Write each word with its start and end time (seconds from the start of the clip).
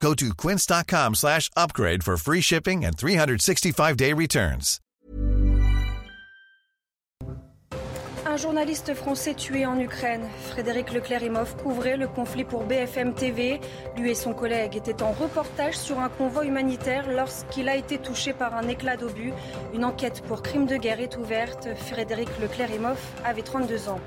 Go 0.00 0.14
to 0.14 0.34
quince.com 0.34 1.14
slash 1.14 1.50
upgrade 1.56 2.02
for 2.04 2.16
free 2.16 2.40
shipping 2.40 2.84
and 2.84 2.96
365-day 2.96 4.12
returns. 4.12 4.80
Un 8.28 8.36
journaliste 8.36 8.92
français 8.92 9.34
tué 9.34 9.64
en 9.64 9.78
Ukraine. 9.78 10.28
Frédéric 10.50 10.92
Leclerc-Imhoff 10.92 11.56
couvrait 11.56 11.96
le 11.96 12.06
conflit 12.06 12.44
pour 12.44 12.64
BFM 12.64 13.14
TV. 13.14 13.60
Lui 13.96 14.10
et 14.10 14.14
son 14.14 14.34
collègue 14.34 14.76
étaient 14.76 15.02
en 15.02 15.12
reportage 15.12 15.78
sur 15.78 16.00
un 16.00 16.10
convoi 16.10 16.44
humanitaire 16.44 17.08
lorsqu'il 17.08 17.68
a 17.68 17.76
été 17.76 17.96
touché 17.98 18.34
par 18.34 18.54
un 18.54 18.68
éclat 18.68 18.96
d'obus. 18.96 19.32
Une 19.72 19.84
enquête 19.86 20.22
pour 20.26 20.42
crime 20.42 20.66
de 20.66 20.76
guerre 20.76 21.00
est 21.00 21.16
ouverte. 21.16 21.68
Frédéric 21.76 22.28
Leclerc-Imhoff 22.38 23.00
avait 23.24 23.42
32 23.42 23.88
ans. 23.88 24.00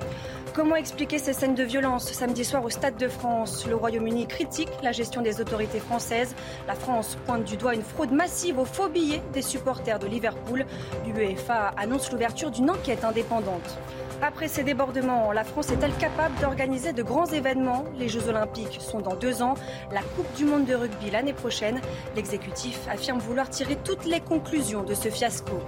Comment 0.60 0.76
expliquer 0.76 1.20
ces 1.20 1.32
scènes 1.32 1.56
de 1.56 1.64
violence 1.64 2.12
samedi 2.12 2.44
soir 2.44 2.66
au 2.66 2.70
Stade 2.70 2.98
de 2.98 3.08
France? 3.08 3.66
Le 3.66 3.78
Royaume-Uni 3.78 4.28
critique 4.28 4.68
la 4.84 4.92
gestion 4.92 5.22
des 5.22 5.40
autorités 5.40 5.80
françaises. 5.80 6.36
La 6.68 6.76
France 6.76 7.18
pointe 7.26 7.46
du 7.46 7.56
doigt 7.56 7.76
une 7.76 7.82
fraude 7.82 8.12
massive 8.12 8.60
aux 8.60 8.66
faux 8.66 8.90
billets 8.90 9.22
des 9.32 9.42
supporters 9.42 10.00
de 10.00 10.08
Liverpool. 10.08 10.66
L'UEFA 11.06 11.72
annonce 11.78 12.12
l'ouverture 12.12 12.52
d'une 12.52 12.70
enquête 12.70 13.06
indépendante. 13.06 13.80
Après 14.22 14.50
ces 14.50 14.64
débordements, 14.64 15.32
la 15.32 15.46
France 15.46 15.72
est-elle 15.72 15.96
capable 15.96 16.38
d'organiser 16.42 16.92
de 16.92 17.04
grands 17.04 17.26
événements? 17.26 17.86
Les 17.98 18.10
Jeux 18.10 18.28
Olympiques 18.28 18.78
sont 18.82 19.00
dans 19.00 19.16
deux 19.16 19.42
ans, 19.42 19.54
la 19.94 20.02
Coupe 20.02 20.32
du 20.36 20.44
Monde 20.44 20.66
de 20.66 20.76
rugby 20.76 21.10
l'année 21.10 21.32
prochaine. 21.32 21.80
L'exécutif 22.18 22.82
affirme 22.92 23.20
vouloir 23.20 23.50
tirer 23.50 23.78
toutes 23.78 24.04
les 24.04 24.20
conclusions 24.20 24.84
de 24.84 24.94
ce 24.94 25.08
fiasco. 25.08 25.62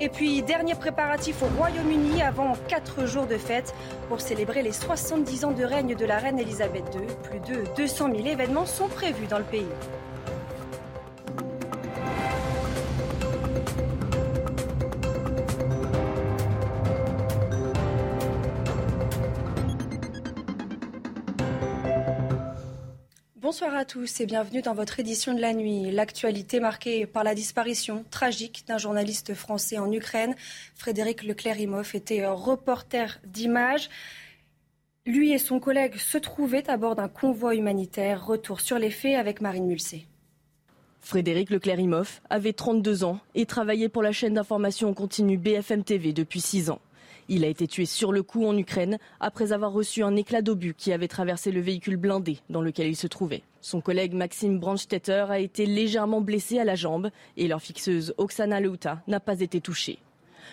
Et 0.00 0.08
puis, 0.08 0.40
dernier 0.40 0.74
préparatif 0.74 1.42
au 1.42 1.58
Royaume-Uni 1.58 2.22
avant 2.22 2.54
quatre 2.66 3.04
jours 3.04 3.26
de 3.26 3.36
fête 3.36 3.74
pour 4.08 4.22
célébrer 4.22 4.62
les 4.62 4.72
70 4.72 5.44
ans 5.44 5.52
de 5.52 5.64
règne 5.64 5.94
de 5.94 6.06
la 6.06 6.16
reine 6.16 6.38
Elisabeth 6.38 6.84
II. 6.94 7.06
Plus 7.24 7.40
de 7.40 7.64
200 7.76 8.08
000 8.16 8.26
événements 8.26 8.64
sont 8.64 8.88
prévus 8.88 9.26
dans 9.26 9.38
le 9.38 9.44
pays. 9.44 9.66
Bonsoir 23.60 23.76
à 23.76 23.84
tous 23.84 24.20
et 24.20 24.26
bienvenue 24.26 24.62
dans 24.62 24.72
votre 24.72 25.00
édition 25.00 25.34
de 25.34 25.40
la 25.40 25.52
nuit. 25.52 25.90
L'actualité 25.90 26.60
marquée 26.60 27.06
par 27.06 27.24
la 27.24 27.34
disparition 27.34 28.04
tragique 28.08 28.62
d'un 28.68 28.78
journaliste 28.78 29.34
français 29.34 29.78
en 29.78 29.90
Ukraine. 29.90 30.36
Frédéric 30.76 31.24
Leclerc-Imhoff 31.24 31.96
était 31.96 32.24
reporter 32.24 33.18
d'images. 33.26 33.90
Lui 35.06 35.32
et 35.32 35.38
son 35.38 35.58
collègue 35.58 35.96
se 35.96 36.18
trouvaient 36.18 36.70
à 36.70 36.76
bord 36.76 36.94
d'un 36.94 37.08
convoi 37.08 37.56
humanitaire. 37.56 38.24
Retour 38.24 38.60
sur 38.60 38.78
les 38.78 38.90
faits 38.90 39.16
avec 39.16 39.40
Marine 39.40 39.66
Mulsé. 39.66 40.06
Frédéric 41.00 41.50
Leclerc-Imhoff 41.50 42.22
avait 42.30 42.52
32 42.52 43.02
ans 43.02 43.18
et 43.34 43.44
travaillait 43.44 43.88
pour 43.88 44.04
la 44.04 44.12
chaîne 44.12 44.34
d'information 44.34 44.90
en 44.90 44.94
continu 44.94 45.36
BFM 45.36 45.82
TV 45.82 46.12
depuis 46.12 46.40
6 46.40 46.70
ans. 46.70 46.80
Il 47.28 47.44
a 47.44 47.48
été 47.48 47.66
tué 47.66 47.84
sur 47.84 48.12
le 48.12 48.22
coup 48.22 48.46
en 48.46 48.56
Ukraine 48.56 48.98
après 49.20 49.52
avoir 49.52 49.72
reçu 49.72 50.02
un 50.02 50.16
éclat 50.16 50.42
d'obus 50.42 50.74
qui 50.74 50.92
avait 50.92 51.08
traversé 51.08 51.50
le 51.50 51.60
véhicule 51.60 51.96
blindé 51.96 52.38
dans 52.48 52.62
lequel 52.62 52.88
il 52.88 52.96
se 52.96 53.06
trouvait. 53.06 53.42
Son 53.60 53.80
collègue 53.80 54.14
Maxime 54.14 54.58
Brandstetter 54.58 55.26
a 55.28 55.38
été 55.38 55.66
légèrement 55.66 56.20
blessé 56.20 56.58
à 56.58 56.64
la 56.64 56.74
jambe 56.74 57.10
et 57.36 57.48
leur 57.48 57.60
fixeuse 57.60 58.14
Oksana 58.16 58.60
Leuta 58.60 59.02
n'a 59.08 59.20
pas 59.20 59.40
été 59.40 59.60
touchée. 59.60 59.98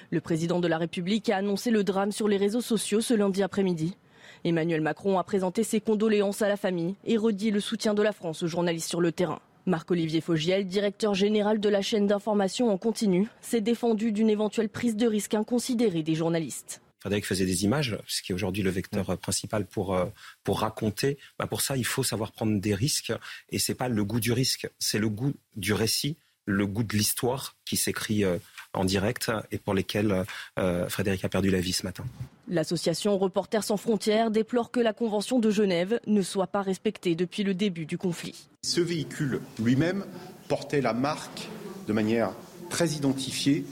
Le 0.09 0.21
président 0.21 0.59
de 0.59 0.67
la 0.67 0.77
République 0.77 1.29
a 1.29 1.37
annoncé 1.37 1.71
le 1.71 1.83
drame 1.83 2.11
sur 2.11 2.27
les 2.27 2.37
réseaux 2.37 2.61
sociaux 2.61 3.01
ce 3.01 3.13
lundi 3.13 3.43
après-midi. 3.43 3.95
Emmanuel 4.43 4.81
Macron 4.81 5.17
a 5.17 5.23
présenté 5.23 5.63
ses 5.63 5.81
condoléances 5.81 6.41
à 6.41 6.47
la 6.47 6.57
famille 6.57 6.95
et 7.05 7.17
redit 7.17 7.51
le 7.51 7.59
soutien 7.59 7.93
de 7.93 8.03
la 8.03 8.11
France 8.11 8.43
aux 8.43 8.47
journalistes 8.47 8.89
sur 8.89 9.01
le 9.01 9.11
terrain. 9.11 9.39
Marc-Olivier 9.65 10.21
Fogiel, 10.21 10.67
directeur 10.67 11.13
général 11.13 11.59
de 11.59 11.69
la 11.69 11.81
chaîne 11.81 12.07
d'information 12.07 12.69
en 12.69 12.77
continu, 12.77 13.27
s'est 13.41 13.61
défendu 13.61 14.11
d'une 14.11 14.29
éventuelle 14.29 14.69
prise 14.69 14.95
de 14.95 15.07
risque 15.07 15.33
inconsidérée 15.33 16.03
des 16.03 16.15
journalistes. 16.15 16.81
Frédéric 16.99 17.25
faisait 17.25 17.45
des 17.45 17.65
images, 17.65 17.97
ce 18.07 18.23
qui 18.23 18.31
est 18.31 18.35
aujourd'hui 18.35 18.63
le 18.63 18.71
vecteur 18.71 19.15
principal 19.19 19.67
pour, 19.67 19.93
euh, 19.93 20.05
pour 20.43 20.61
raconter. 20.61 21.19
Bah 21.37 21.45
pour 21.45 21.61
ça, 21.61 21.77
il 21.77 21.85
faut 21.85 22.01
savoir 22.01 22.31
prendre 22.31 22.59
des 22.59 22.73
risques. 22.73 23.13
Et 23.49 23.59
c'est 23.59 23.75
pas 23.75 23.89
le 23.89 24.03
goût 24.03 24.19
du 24.19 24.31
risque, 24.31 24.67
c'est 24.79 24.97
le 24.97 25.09
goût 25.09 25.33
du 25.55 25.73
récit, 25.73 26.17
le 26.45 26.67
goût 26.67 26.83
de 26.83 26.95
l'histoire 26.95 27.55
qui 27.65 27.77
s'écrit 27.77 28.23
euh, 28.23 28.37
en 28.73 28.85
direct 28.85 29.31
et 29.51 29.57
pour 29.57 29.73
lesquels 29.73 30.25
euh, 30.59 30.89
Frédéric 30.89 31.25
a 31.25 31.29
perdu 31.29 31.49
la 31.49 31.59
vie 31.59 31.73
ce 31.73 31.83
matin. 31.83 32.05
L'association 32.47 33.17
Reporters 33.17 33.63
sans 33.63 33.77
frontières 33.77 34.31
déplore 34.31 34.71
que 34.71 34.79
la 34.79 34.93
Convention 34.93 35.39
de 35.39 35.49
Genève 35.49 35.99
ne 36.05 36.21
soit 36.21 36.47
pas 36.47 36.61
respectée 36.61 37.15
depuis 37.15 37.43
le 37.43 37.53
début 37.53 37.85
du 37.85 37.97
conflit. 37.97 38.47
Ce 38.63 38.81
véhicule 38.81 39.41
lui-même 39.59 40.05
portait 40.47 40.81
la 40.81 40.93
marque 40.93 41.47
de 41.87 41.93
manière 41.93 42.31
très 42.69 42.89
identifiée 42.89 43.65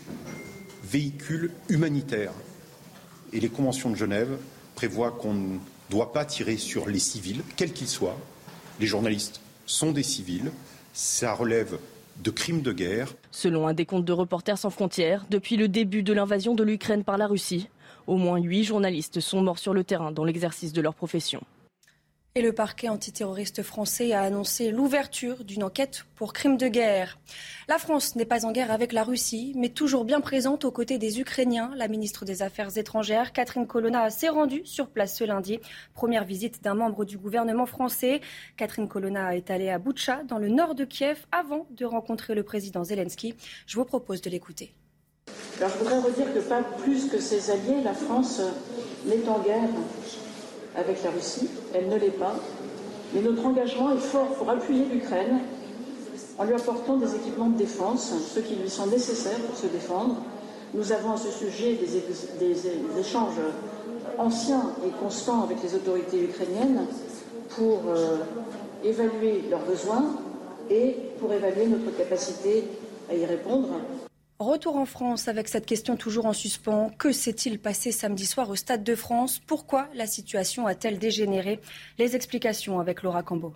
véhicule 0.84 1.52
humanitaire. 1.70 2.32
Et 3.32 3.40
les 3.40 3.50
conventions 3.50 3.90
de 3.90 3.96
Genève 3.96 4.38
prévoient 4.76 5.12
qu'on 5.12 5.34
ne 5.34 5.58
doit 5.90 6.14
pas 6.14 6.26
tirer 6.26 6.58
sur 6.58 6.88
les 6.88 7.00
civils, 7.00 7.44
quels 7.56 7.74
qu'ils 7.74 7.88
soient. 7.88 8.18
Les 8.80 8.88
journalistes 8.88 9.42
sont 9.66 9.92
des 9.92 10.04
civils. 10.04 10.52
Ça 10.94 11.34
relève 11.34 11.80
de 12.18 12.32
crimes 12.32 12.62
de 12.62 12.72
guerre. 12.72 13.14
Selon 13.32 13.68
un 13.68 13.74
décompte 13.74 14.06
de 14.06 14.14
Reporters 14.14 14.58
sans 14.58 14.70
frontières, 14.70 15.26
depuis 15.30 15.58
le 15.58 15.68
début 15.68 16.04
de 16.04 16.14
l'invasion 16.14 16.56
de 16.56 16.64
l'Ukraine 16.64 17.04
par 17.04 17.18
la 17.18 17.28
Russie, 17.28 17.70
au 18.08 18.18
moins 18.18 18.38
huit 18.38 18.64
journalistes 18.64 19.20
sont 19.20 19.42
morts 19.42 19.60
sur 19.60 19.74
le 19.74 19.84
terrain 19.84 20.12
dans 20.12 20.24
l'exercice 20.24 20.74
de 20.74 20.82
leur 20.82 20.94
profession. 20.94 21.42
Et 22.36 22.42
le 22.42 22.52
parquet 22.52 22.90
antiterroriste 22.90 23.62
français 23.62 24.12
a 24.12 24.22
annoncé 24.22 24.72
l'ouverture 24.72 25.44
d'une 25.44 25.64
enquête 25.64 26.06
pour 26.16 26.34
crimes 26.34 26.58
de 26.58 26.68
guerre. 26.68 27.20
La 27.68 27.78
France 27.78 28.16
n'est 28.16 28.26
pas 28.26 28.48
en 28.48 28.52
guerre 28.52 28.72
avec 28.72 28.92
la 28.92 29.04
Russie, 29.04 29.54
mais 29.56 29.70
toujours 29.70 30.04
bien 30.04 30.20
présente 30.20 30.66
aux 30.66 30.72
côtés 30.72 30.98
des 30.98 31.20
Ukrainiens. 31.20 31.72
La 31.76 31.88
ministre 31.88 32.26
des 32.26 32.42
Affaires 32.42 32.76
étrangères, 32.76 33.34
Catherine 33.34 33.68
Colonna, 33.68 34.10
s'est 34.10 34.30
rendue 34.30 34.66
sur 34.66 34.88
place 34.88 35.16
ce 35.16 35.24
lundi. 35.24 35.60
Première 35.94 36.26
visite 36.26 36.64
d'un 36.64 36.74
membre 36.74 37.06
du 37.06 37.20
gouvernement 37.20 37.68
français. 37.68 38.20
Catherine 38.58 38.88
Colonna 38.88 39.36
est 39.36 39.52
allée 39.52 39.70
à 39.70 39.78
Boutcha, 39.78 40.24
dans 40.24 40.40
le 40.40 40.50
nord 40.50 40.74
de 40.74 40.86
Kiev, 40.86 41.28
avant 41.32 41.68
de 41.70 41.86
rencontrer 41.86 42.34
le 42.34 42.42
président 42.42 42.84
Zelensky. 42.84 43.36
Je 43.68 43.76
vous 43.76 43.86
propose 43.86 44.22
de 44.22 44.32
l'écouter. 44.32 44.74
Alors 45.60 45.70
je 45.70 45.78
voudrais 45.78 46.00
redire 46.00 46.34
que 46.34 46.40
pas 46.40 46.64
plus 46.64 47.10
que 47.10 47.20
ses 47.20 47.52
alliés, 47.52 47.84
la 47.84 47.94
France 47.94 48.42
n'est 49.06 49.30
en 49.30 49.40
guerre 49.44 49.70
avec 50.76 51.04
la 51.04 51.12
Russie, 51.12 51.50
elle 51.74 51.90
ne 51.90 51.98
l'est 51.98 52.18
pas, 52.18 52.36
mais 53.14 53.22
notre 53.22 53.46
engagement 53.46 53.92
est 53.92 54.00
fort 54.00 54.28
pour 54.30 54.50
appuyer 54.50 54.86
l'Ukraine 54.86 55.40
en 56.38 56.46
lui 56.46 56.54
apportant 56.54 56.98
des 56.98 57.16
équipements 57.16 57.50
de 57.50 57.58
défense, 57.58 58.12
ceux 58.34 58.42
qui 58.42 58.56
lui 58.56 58.70
sont 58.70 58.88
nécessaires 58.88 59.40
pour 59.40 59.56
se 59.56 59.68
défendre. 59.68 60.16
Nous 60.74 60.92
avons 60.92 61.12
à 61.12 61.18
ce 61.18 61.30
sujet 61.30 61.78
des, 62.40 63.00
échanges 63.00 63.40
anciens 64.18 64.72
et 64.86 64.90
constants 65.04 65.44
avec 65.44 65.62
les 65.62 65.76
autorités 65.76 66.24
ukrainiennes 66.24 66.86
pour 67.50 67.82
euh, 67.88 68.18
évaluer 68.84 69.44
leurs 69.50 69.66
besoins 69.66 70.04
et 70.70 70.96
pour 71.20 71.32
évaluer 71.32 71.68
notre 71.68 71.96
capacité 71.96 72.64
à 73.10 73.14
y 73.14 73.26
répondre. 73.26 73.70
Retour 74.44 74.76
en 74.76 74.86
France 74.86 75.30
avec 75.30 75.48
cette 75.48 75.66
question 75.66 75.96
toujours 75.96 76.26
en 76.26 76.34
suspens. 76.34 76.92
Que 76.98 77.14
s'est-il 77.14 77.60
passé 77.60 77.94
samedi 77.94 78.26
soir 78.26 78.50
au 78.50 78.56
Stade 78.56 78.84
de 78.84 78.94
France? 78.94 79.40
Pourquoi 79.40 79.88
la 79.94 80.06
situation 80.06 80.68
a-t-elle 80.68 81.00
dégénéré? 81.00 81.62
Les 81.98 82.18
explications 82.18 82.82
avec 82.82 83.04
Laura 83.04 83.24
Cambo. 83.24 83.54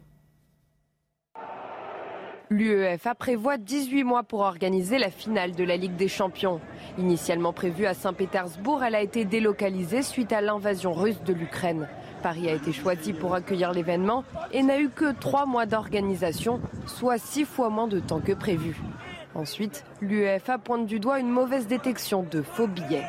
L'UEFA 2.50 3.16
prévoit 3.16 3.58
18 3.58 4.06
mois 4.06 4.24
pour 4.24 4.40
organiser 4.40 4.98
la 4.98 5.12
finale 5.12 5.52
de 5.52 5.66
la 5.66 5.76
Ligue 5.76 5.98
des 5.98 6.08
Champions. 6.08 6.62
Initialement 6.98 7.52
prévue 7.52 7.86
à 7.86 7.94
Saint-Pétersbourg, 7.94 8.82
elle 8.82 8.96
a 8.96 9.02
été 9.02 9.26
délocalisée 9.26 10.02
suite 10.02 10.32
à 10.32 10.40
l'invasion 10.40 10.94
russe 10.94 11.22
de 11.26 11.34
l'Ukraine. 11.34 11.90
Paris 12.24 12.50
a 12.50 12.54
été 12.54 12.72
choisi 12.72 13.12
pour 13.12 13.36
accueillir 13.36 13.74
l'événement 13.74 14.24
et 14.54 14.64
n'a 14.64 14.80
eu 14.80 14.88
que 14.88 15.12
trois 15.12 15.46
mois 15.46 15.66
d'organisation, 15.66 16.62
soit 16.86 17.18
six 17.18 17.44
fois 17.44 17.70
moins 17.70 17.88
de 17.88 18.00
temps 18.00 18.22
que 18.22 18.32
prévu. 18.32 18.78
Ensuite, 19.38 19.86
l'UEFA 20.02 20.58
pointe 20.58 20.88
du 20.88 21.00
doigt 21.00 21.20
une 21.20 21.30
mauvaise 21.30 21.68
détection 21.68 22.24
de 22.24 22.42
faux 22.42 22.66
billets. 22.66 23.06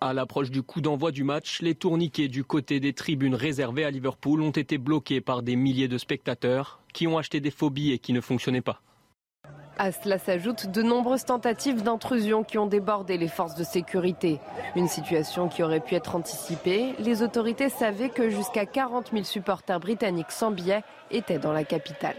À 0.00 0.12
l'approche 0.12 0.52
du 0.52 0.62
coup 0.62 0.80
d'envoi 0.80 1.10
du 1.10 1.24
match, 1.24 1.60
les 1.62 1.74
tourniquets 1.74 2.28
du 2.28 2.44
côté 2.44 2.78
des 2.78 2.92
tribunes 2.92 3.34
réservées 3.34 3.84
à 3.84 3.90
Liverpool 3.90 4.40
ont 4.40 4.52
été 4.52 4.78
bloqués 4.78 5.20
par 5.20 5.42
des 5.42 5.56
milliers 5.56 5.88
de 5.88 5.98
spectateurs 5.98 6.78
qui 6.94 7.08
ont 7.08 7.18
acheté 7.18 7.40
des 7.40 7.50
faux 7.50 7.70
billets 7.70 7.98
qui 7.98 8.12
ne 8.12 8.20
fonctionnaient 8.20 8.60
pas. 8.60 8.80
À 9.78 9.90
cela 9.90 10.18
s'ajoutent 10.18 10.70
de 10.70 10.82
nombreuses 10.82 11.24
tentatives 11.24 11.82
d'intrusion 11.82 12.44
qui 12.44 12.56
ont 12.58 12.66
débordé 12.66 13.18
les 13.18 13.26
forces 13.26 13.56
de 13.56 13.64
sécurité. 13.64 14.38
Une 14.76 14.88
situation 14.88 15.48
qui 15.48 15.64
aurait 15.64 15.80
pu 15.80 15.96
être 15.96 16.14
anticipée. 16.14 16.94
Les 17.00 17.22
autorités 17.22 17.68
savaient 17.68 18.10
que 18.10 18.30
jusqu'à 18.30 18.64
40 18.64 19.10
000 19.10 19.24
supporters 19.24 19.80
britanniques 19.80 20.30
sans 20.30 20.52
billets 20.52 20.84
étaient 21.10 21.38
dans 21.40 21.52
la 21.52 21.64
capitale. 21.64 22.16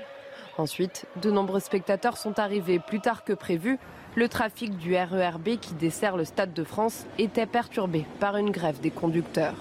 Ensuite, 0.60 1.06
de 1.22 1.32
nombreux 1.32 1.62
spectateurs 1.62 2.18
sont 2.18 2.38
arrivés 2.38 2.80
plus 2.80 3.00
tard 3.00 3.24
que 3.24 3.32
prévu. 3.32 3.80
Le 4.16 4.28
trafic 4.28 4.76
du 4.76 4.94
RERB 4.94 5.58
qui 5.58 5.74
dessert 5.74 6.18
le 6.18 6.26
Stade 6.26 6.54
de 6.54 6.66
France 6.66 7.06
était 7.18 7.46
perturbé 7.46 8.06
par 8.20 8.36
une 8.36 8.52
grève 8.52 8.82
des 8.82 8.92
conducteurs. 8.92 9.56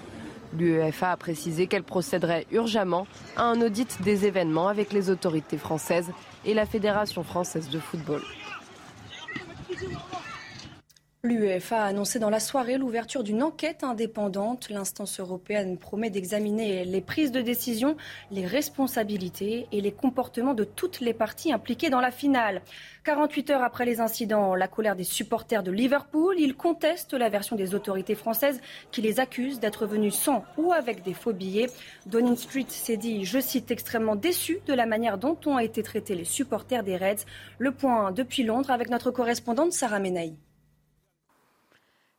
L'UEFA 0.59 1.13
a 1.13 1.17
précisé 1.17 1.69
qu'elle 1.69 1.85
procéderait 1.85 2.49
urgemment 2.51 3.07
à 3.37 3.45
un 3.45 3.63
audit 3.63 4.03
des 4.03 4.27
événements 4.27 4.67
avec 4.67 4.93
les 4.93 5.09
autorités 5.09 5.57
françaises 5.57 6.11
et 6.45 6.53
la 6.53 6.67
Fédération 6.67 7.23
française 7.23 7.71
de 7.71 7.79
football. 7.79 8.23
L'UEFA 11.29 11.83
a 11.83 11.89
annoncé 11.89 12.19
dans 12.19 12.31
la 12.31 12.41
soirée 12.41 12.79
l'ouverture 12.79 13.23
d'une 13.23 13.43
enquête 13.43 13.85
indépendante. 13.85 14.71
L'instance 14.71 15.21
européenne 15.21 15.77
promet 15.77 16.09
d'examiner 16.09 16.87
les 16.87 17.03
prises 17.03 17.33
de 17.33 17.43
décision, 17.43 17.99
les 18.31 18.47
responsabilités 18.47 19.67
et 19.71 19.83
les 19.83 19.93
comportements 19.93 20.55
de 20.55 20.65
toutes 20.65 21.01
les 21.01 21.13
parties 21.13 21.53
impliquées 21.53 21.91
dans 21.91 22.01
la 22.01 22.11
finale. 22.11 22.63
48 23.05 23.51
heures 23.51 23.63
après 23.63 23.85
les 23.85 24.01
incidents, 24.01 24.55
la 24.55 24.69
colère 24.69 24.97
des 24.97 25.05
supporters 25.05 25.63
de 25.63 25.71
Liverpool, 25.71 26.37
ils 26.39 26.55
contestent 26.55 27.13
la 27.13 27.29
version 27.29 27.57
des 27.57 27.75
autorités 27.75 28.15
françaises 28.15 28.63
qui 28.91 29.03
les 29.03 29.21
accusent 29.21 29.61
d'être 29.61 29.85
venus 29.85 30.15
sans 30.15 30.47
ou 30.57 30.73
avec 30.73 31.03
des 31.03 31.13
faux 31.13 31.35
billets. 31.35 31.69
Downing 32.07 32.37
Street 32.37 32.65
s'est 32.69 32.97
dit, 32.97 33.27
je 33.27 33.39
cite, 33.39 33.71
extrêmement 33.71 34.17
déçu 34.17 34.61
de 34.67 34.73
la 34.73 34.87
manière 34.87 35.19
dont 35.19 35.37
ont 35.45 35.59
été 35.59 35.83
traités 35.83 36.15
les 36.15 36.25
supporters 36.25 36.85
des 36.85 36.97
Reds. 36.97 37.27
Le 37.59 37.73
point 37.73 38.13
depuis 38.13 38.45
Londres 38.45 38.71
avec 38.71 38.89
notre 38.89 39.11
correspondante 39.11 39.73
Sarah 39.73 40.01
Menaï 40.01 40.35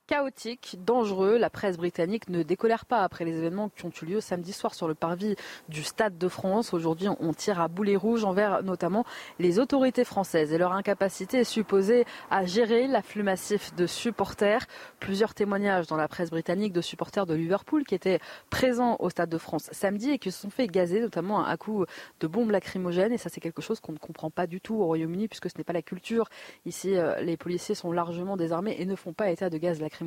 chaotique, 0.10 0.76
dangereux. 0.84 1.38
La 1.38 1.52
presse 1.52 1.78
britannique 1.78 2.30
ne 2.30 2.42
décolère 2.42 2.88
pas 2.88 3.04
après 3.04 3.26
les 3.26 3.38
événements 3.38 3.70
qui 3.70 3.86
ont 3.86 3.92
eu 4.02 4.06
lieu 4.06 4.22
samedi 4.22 4.54
soir 4.54 4.74
sur 4.74 4.88
le 4.88 4.96
parvis 4.96 5.36
du 5.68 5.84
Stade 5.84 6.18
de 6.18 6.28
France. 6.28 6.74
Aujourd'hui, 6.74 7.08
on 7.20 7.32
tire 7.32 7.62
à 7.62 7.68
boulet 7.68 7.96
rouge 7.96 8.24
envers 8.24 8.64
notamment 8.64 9.06
les 9.38 9.60
autorités 9.60 10.04
françaises 10.04 10.52
et 10.52 10.58
leur 10.58 10.74
incapacité 10.74 11.42
est 11.42 11.44
supposée 11.44 12.06
à 12.32 12.44
gérer 12.44 12.88
l'afflux 12.88 13.22
massif 13.22 13.76
de 13.76 13.86
supporters. 13.86 14.66
Plusieurs 15.00 15.36
témoignages 15.36 15.86
dans 15.86 15.96
la 15.96 16.08
presse 16.08 16.32
britannique 16.32 16.74
de 16.74 16.82
supporters 16.82 17.28
de 17.28 17.36
Liverpool 17.36 17.84
qui 17.84 17.94
étaient 17.94 18.20
présents 18.50 18.96
au 18.98 19.12
Stade 19.12 19.30
de 19.30 19.38
France 19.38 19.70
samedi 19.74 20.10
et 20.10 20.18
qui 20.18 20.32
se 20.32 20.42
sont 20.42 20.50
fait 20.50 20.66
gazer 20.66 21.02
notamment 21.02 21.46
à 21.46 21.56
coup 21.56 21.86
de 22.20 22.26
bombes 22.26 22.50
lacrymogènes. 22.50 23.14
Et 23.14 23.20
ça, 23.20 23.30
c'est 23.30 23.42
quelque 23.42 23.62
chose 23.62 23.80
qu'on 23.80 23.94
ne 23.94 24.00
comprend 24.00 24.32
pas 24.32 24.48
du 24.48 24.60
tout 24.60 24.74
au 24.74 24.86
Royaume-Uni 24.86 25.28
puisque 25.28 25.52
ce 25.52 25.58
n'est 25.60 25.64
pas 25.64 25.74
la 25.74 25.84
culture. 25.84 26.30
Ici, 26.66 26.98
euh, 26.98 27.22
les 27.22 27.38
policiers 27.38 27.76
sont 27.76 27.92
largement 27.92 28.38
désarmés 28.38 28.76
et 28.80 28.88
ne 28.88 28.96
font 28.96 29.14
pas 29.14 29.30
état 29.30 29.52
de 29.52 29.58
gaz 29.60 29.80
lacrymogène 29.80 29.99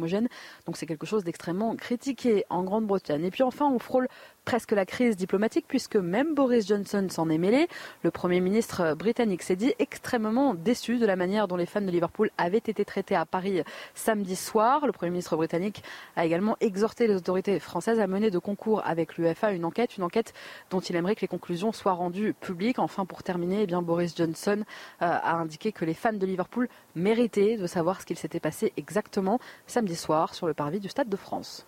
donc 0.67 0.77
c'est 0.77 0.87
quelque 0.87 1.07
chose 1.07 1.25
d'extrêmement 1.25 1.75
critiqué 1.77 2.45
en 2.51 2.63
Grande-Bretagne. 2.63 3.25
Et 3.25 3.31
puis 3.31 3.43
enfin, 3.43 3.67
on 3.67 3.79
frôle 3.79 4.09
presque 4.45 4.73
la 4.73 4.85
crise 4.85 5.17
diplomatique 5.17 5.67
puisque 5.69 5.97
même 5.97 6.35
Boris 6.35 6.67
Johnson 6.67 7.07
s'en 7.11 7.29
est 7.31 7.39
mêlé. 7.39 7.69
Le 8.03 8.11
Premier 8.11 8.41
ministre 8.41 8.95
britannique 8.95 9.43
s'est 9.43 9.57
dit 9.57 9.75
extrêmement 9.79 10.55
déçu 10.55 10.99
de 10.99 11.07
la 11.07 11.17
manière 11.17 11.49
dont 11.49 11.57
les 11.57 11.67
fans 11.67 11.81
de 11.81 11.91
Liverpool 11.91 12.31
avaient 12.39 12.59
été 12.59 12.85
traités 12.85 13.15
à 13.15 13.25
Paris 13.25 13.63
samedi 13.95 14.37
soir. 14.37 14.87
Le 14.87 14.93
Premier 14.93 15.11
ministre 15.11 15.37
britannique 15.37 15.83
a 16.17 16.25
également 16.25 16.57
exhorté 16.61 17.07
les 17.07 17.15
autorités 17.15 17.59
françaises 17.59 18.01
à 18.01 18.07
mener 18.07 18.31
de 18.31 18.39
concours 18.39 18.83
avec 18.85 19.17
l'UFA 19.17 19.53
une 19.53 19.65
enquête, 19.65 19.97
une 19.97 20.05
enquête 20.05 20.33
dont 20.71 20.81
il 20.81 20.97
aimerait 20.97 21.15
que 21.15 21.23
les 21.23 21.29
conclusions 21.29 21.73
soient 21.73 21.93
rendues 21.93 22.35
publiques. 22.35 22.79
Enfin, 22.79 23.05
pour 23.05 23.23
terminer, 23.23 23.67
eh 23.69 23.83
Boris 23.83 24.17
Johnson 24.17 24.65
euh, 25.03 25.07
a 25.07 25.35
indiqué 25.35 25.73
que 25.73 25.85
les 25.85 25.95
fans 25.95 26.13
de 26.13 26.27
Liverpool 26.27 26.69
méritaient 26.95 27.57
de 27.57 27.67
savoir 27.67 28.01
ce 28.01 28.07
qu'il 28.07 28.19
s'était 28.19 28.41
passé 28.41 28.73
exactement 28.77 29.39
samedi 29.67 29.97
soir 29.97 30.35
sur 30.35 30.47
le 30.47 30.55
parvis 30.55 30.81
du 30.81 30.89
Stade 30.89 31.09
de 31.09 31.17
France. 31.17 31.67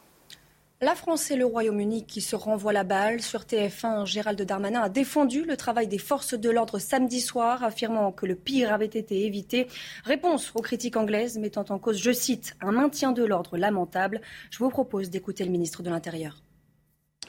La 0.85 0.95
France 0.95 1.31
et 1.31 1.37
le 1.37 1.47
Royaume-Uni 1.47 2.05
qui 2.05 2.21
se 2.21 2.37
renvoient 2.37 2.75
la 2.75 2.85
balle. 2.85 3.23
Sur 3.23 3.45
TF1, 3.45 4.05
Gérald 4.05 4.43
Darmanin 4.43 4.83
a 4.83 4.91
défendu 4.91 5.43
le 5.47 5.57
travail 5.57 5.89
des 5.89 5.97
forces 5.97 6.35
de 6.35 6.51
l'ordre 6.51 6.79
samedi 6.79 7.23
soir, 7.23 7.65
affirmant 7.65 8.13
que 8.13 8.27
le 8.27 8.35
pire 8.35 8.71
avait 8.71 8.85
été 8.85 9.25
évité. 9.25 9.67
Réponse 10.05 10.53
aux 10.55 10.61
critiques 10.61 10.99
anglaises 10.99 11.39
mettant 11.39 11.65
en 11.71 11.79
cause, 11.79 11.97
je 11.97 12.13
cite, 12.13 12.55
un 12.61 12.73
maintien 12.73 13.13
de 13.13 13.25
l'ordre 13.25 13.57
lamentable. 13.57 14.21
Je 14.51 14.59
vous 14.59 14.69
propose 14.69 15.09
d'écouter 15.09 15.43
le 15.45 15.51
ministre 15.51 15.83
de 15.83 15.89
l'Intérieur. 15.89 16.43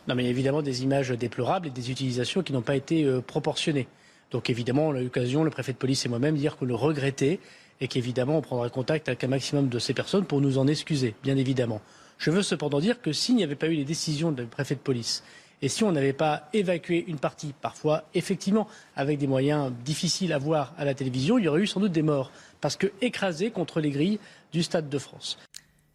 Non, 0.09 0.15
mais 0.15 0.25
évidemment 0.25 0.61
des 0.61 0.83
images 0.83 1.11
déplorables 1.11 1.67
et 1.67 1.71
des 1.71 1.91
utilisations 1.91 2.43
qui 2.43 2.51
n'ont 2.51 2.61
pas 2.61 2.75
été 2.75 3.05
euh, 3.05 3.21
proportionnées. 3.21 3.87
Donc 4.31 4.49
évidemment, 4.49 4.89
on 4.89 4.95
a 4.95 4.99
eu 4.99 5.05
l'occasion, 5.05 5.45
le 5.45 5.49
préfet 5.49 5.71
de 5.71 5.77
police 5.77 6.05
et 6.05 6.09
moi-même, 6.09 6.35
dire 6.35 6.57
que 6.57 6.65
le 6.65 6.75
regrettait 6.75 7.39
et 7.79 7.87
qu'évidemment, 7.87 8.37
on 8.37 8.41
prendra 8.41 8.69
contact 8.69 9.07
avec 9.07 9.23
un 9.23 9.29
maximum 9.29 9.69
de 9.69 9.79
ces 9.79 9.93
personnes 9.93 10.25
pour 10.25 10.41
nous 10.41 10.57
en 10.57 10.67
excuser, 10.67 11.15
bien 11.23 11.37
évidemment. 11.37 11.79
Je 12.17 12.31
veux 12.31 12.43
cependant 12.43 12.79
dire 12.79 13.01
que 13.01 13.11
s'il 13.11 13.35
n'y 13.35 13.43
avait 13.43 13.55
pas 13.55 13.67
eu 13.67 13.75
les 13.75 13.85
décisions 13.85 14.31
du 14.31 14.45
préfet 14.45 14.75
de 14.75 14.79
police 14.79 15.23
et 15.61 15.69
si 15.69 15.83
on 15.83 15.91
n'avait 15.91 16.13
pas 16.13 16.49
évacué 16.53 17.05
une 17.07 17.17
partie, 17.17 17.53
parfois 17.61 18.03
effectivement 18.13 18.67
avec 18.95 19.17
des 19.17 19.27
moyens 19.27 19.71
difficiles 19.83 20.33
à 20.33 20.37
voir 20.37 20.73
à 20.77 20.85
la 20.85 20.93
télévision, 20.93 21.37
il 21.37 21.45
y 21.45 21.47
aurait 21.47 21.61
eu 21.61 21.67
sans 21.67 21.79
doute 21.79 21.91
des 21.91 22.01
morts, 22.01 22.31
parce 22.61 22.75
que 22.75 22.87
écrasés 23.01 23.51
contre 23.51 23.79
les 23.79 23.89
grilles 23.89 24.19
du 24.51 24.63
Stade 24.63 24.89
de 24.89 24.97
France. 24.99 25.39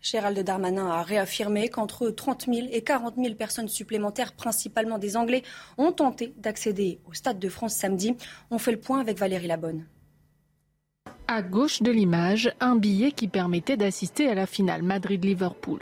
Gérald 0.02 0.38
Darmanin 0.40 0.86
a 0.86 1.02
réaffirmé 1.02 1.68
qu'entre 1.68 2.08
30 2.08 2.46
000 2.46 2.68
et 2.72 2.82
40 2.82 3.16
000 3.16 3.34
personnes 3.34 3.68
supplémentaires, 3.68 4.32
principalement 4.32 4.98
des 4.98 5.16
Anglais, 5.16 5.42
ont 5.76 5.92
tenté 5.92 6.32
d'accéder 6.38 6.98
au 7.06 7.12
Stade 7.12 7.38
de 7.38 7.48
France 7.50 7.74
samedi. 7.74 8.16
On 8.50 8.58
fait 8.58 8.72
le 8.72 8.80
point 8.80 8.98
avec 8.98 9.18
Valérie 9.18 9.46
Labonne. 9.46 9.84
À 11.28 11.42
gauche 11.42 11.82
de 11.82 11.90
l'image, 11.90 12.50
un 12.60 12.76
billet 12.76 13.12
qui 13.12 13.28
permettait 13.28 13.76
d'assister 13.76 14.26
à 14.28 14.34
la 14.34 14.46
finale 14.46 14.82
Madrid-Liverpool 14.82 15.80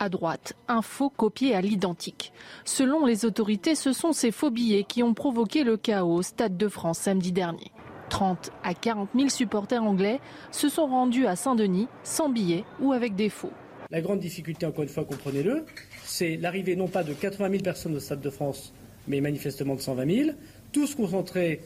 à 0.00 0.08
droite, 0.08 0.54
un 0.66 0.82
faux 0.82 1.10
copié 1.10 1.54
à 1.54 1.60
l'identique. 1.60 2.32
Selon 2.64 3.06
les 3.06 3.24
autorités, 3.24 3.74
ce 3.74 3.92
sont 3.92 4.12
ces 4.12 4.32
faux 4.32 4.50
billets 4.50 4.84
qui 4.84 5.02
ont 5.02 5.14
provoqué 5.14 5.62
le 5.62 5.76
chaos 5.76 6.14
au 6.14 6.22
Stade 6.22 6.56
de 6.56 6.68
France 6.68 6.98
samedi 6.98 7.30
dernier. 7.30 7.70
30 8.08 8.50
à 8.64 8.74
40 8.74 9.10
000 9.14 9.28
supporters 9.28 9.84
anglais 9.84 10.18
se 10.50 10.68
sont 10.68 10.86
rendus 10.86 11.26
à 11.26 11.36
Saint-Denis 11.36 11.86
sans 12.02 12.28
billets 12.28 12.64
ou 12.80 12.92
avec 12.92 13.14
des 13.14 13.28
faux. 13.28 13.52
La 13.90 14.00
grande 14.00 14.20
difficulté, 14.20 14.66
encore 14.66 14.82
une 14.82 14.88
fois, 14.88 15.04
comprenez-le, 15.04 15.64
c'est 16.04 16.36
l'arrivée 16.36 16.76
non 16.76 16.88
pas 16.88 17.04
de 17.04 17.12
80 17.12 17.50
000 17.50 17.62
personnes 17.62 17.94
au 17.94 18.00
Stade 18.00 18.20
de 18.20 18.30
France, 18.30 18.72
mais 19.06 19.20
manifestement 19.20 19.74
de 19.74 19.80
120 19.80 20.24
000, 20.24 20.30
tous 20.72 20.94
concentrés 20.94 21.60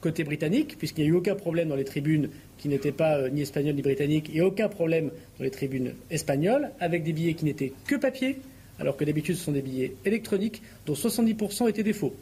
côté 0.00 0.24
britannique, 0.24 0.76
puisqu'il 0.78 1.04
n'y 1.04 1.10
a 1.10 1.12
eu 1.12 1.16
aucun 1.16 1.34
problème 1.34 1.68
dans 1.68 1.76
les 1.76 1.84
tribunes 1.84 2.28
qui 2.58 2.68
n'étaient 2.68 2.92
pas 2.92 3.16
euh, 3.16 3.30
ni 3.30 3.42
espagnols 3.42 3.74
ni 3.74 3.82
britanniques, 3.82 4.30
et 4.34 4.40
aucun 4.40 4.68
problème 4.68 5.10
dans 5.38 5.44
les 5.44 5.50
tribunes 5.50 5.94
espagnoles, 6.10 6.70
avec 6.80 7.02
des 7.04 7.12
billets 7.12 7.34
qui 7.34 7.44
n'étaient 7.44 7.72
que 7.86 7.96
papier, 7.96 8.38
alors 8.78 8.96
que 8.96 9.04
d'habitude 9.04 9.36
ce 9.36 9.44
sont 9.44 9.52
des 9.52 9.62
billets 9.62 9.96
électroniques, 10.04 10.62
dont 10.86 10.94
70% 10.94 11.68
étaient 11.68 11.82
des 11.82 11.92
faux. 11.92 12.14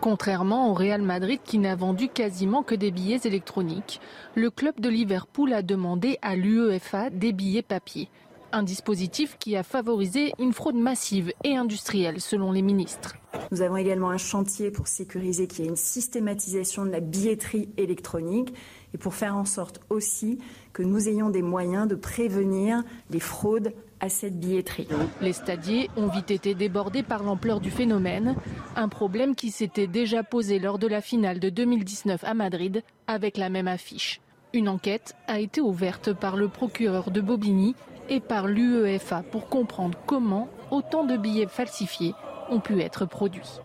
Contrairement 0.00 0.70
au 0.70 0.74
Real 0.74 1.02
Madrid 1.02 1.40
qui 1.44 1.58
n'a 1.58 1.76
vendu 1.76 2.08
quasiment 2.08 2.62
que 2.62 2.74
des 2.74 2.90
billets 2.90 3.20
électroniques, 3.24 4.00
le 4.34 4.50
club 4.50 4.80
de 4.80 4.88
Liverpool 4.88 5.52
a 5.52 5.62
demandé 5.62 6.18
à 6.22 6.36
l'UEFA 6.36 7.10
des 7.10 7.32
billets 7.32 7.62
papier. 7.62 8.08
Un 8.50 8.62
dispositif 8.62 9.36
qui 9.38 9.56
a 9.56 9.62
favorisé 9.62 10.32
une 10.38 10.54
fraude 10.54 10.74
massive 10.74 11.32
et 11.44 11.54
industrielle 11.54 12.20
selon 12.20 12.50
les 12.50 12.62
ministres. 12.62 13.16
Nous 13.50 13.60
avons 13.60 13.76
également 13.76 14.08
un 14.08 14.18
chantier 14.18 14.70
pour 14.70 14.88
sécuriser 14.88 15.46
qu'il 15.46 15.64
y 15.64 15.68
ait 15.68 15.70
une 15.70 15.76
systématisation 15.76 16.86
de 16.86 16.90
la 16.90 17.00
billetterie 17.00 17.68
électronique 17.76 18.54
et 18.94 18.98
pour 18.98 19.14
faire 19.14 19.36
en 19.36 19.44
sorte 19.44 19.80
aussi 19.90 20.38
que 20.72 20.82
nous 20.82 21.08
ayons 21.08 21.30
des 21.30 21.42
moyens 21.42 21.88
de 21.88 21.94
prévenir 21.94 22.82
les 23.10 23.20
fraudes 23.20 23.72
à 24.00 24.08
cette 24.08 24.38
billetterie. 24.38 24.88
Les 25.20 25.32
stadiers 25.32 25.90
ont 25.96 26.08
vite 26.08 26.30
été 26.30 26.54
débordés 26.54 27.02
par 27.02 27.22
l'ampleur 27.22 27.60
du 27.60 27.70
phénomène, 27.70 28.36
un 28.76 28.88
problème 28.88 29.34
qui 29.34 29.50
s'était 29.50 29.86
déjà 29.86 30.22
posé 30.22 30.58
lors 30.58 30.78
de 30.78 30.86
la 30.86 31.00
finale 31.00 31.40
de 31.40 31.50
2019 31.50 32.22
à 32.24 32.34
Madrid 32.34 32.82
avec 33.06 33.36
la 33.36 33.48
même 33.48 33.68
affiche. 33.68 34.20
Une 34.54 34.68
enquête 34.68 35.14
a 35.26 35.40
été 35.40 35.60
ouverte 35.60 36.12
par 36.14 36.36
le 36.36 36.48
procureur 36.48 37.10
de 37.10 37.20
Bobigny 37.20 37.74
et 38.08 38.20
par 38.20 38.46
l'UEFA 38.46 39.22
pour 39.30 39.48
comprendre 39.48 39.98
comment 40.06 40.48
autant 40.70 41.04
de 41.04 41.16
billets 41.16 41.48
falsifiés 41.48 42.14
ont 42.50 42.60
pu 42.60 42.80
être 42.80 43.04
produits. 43.04 43.60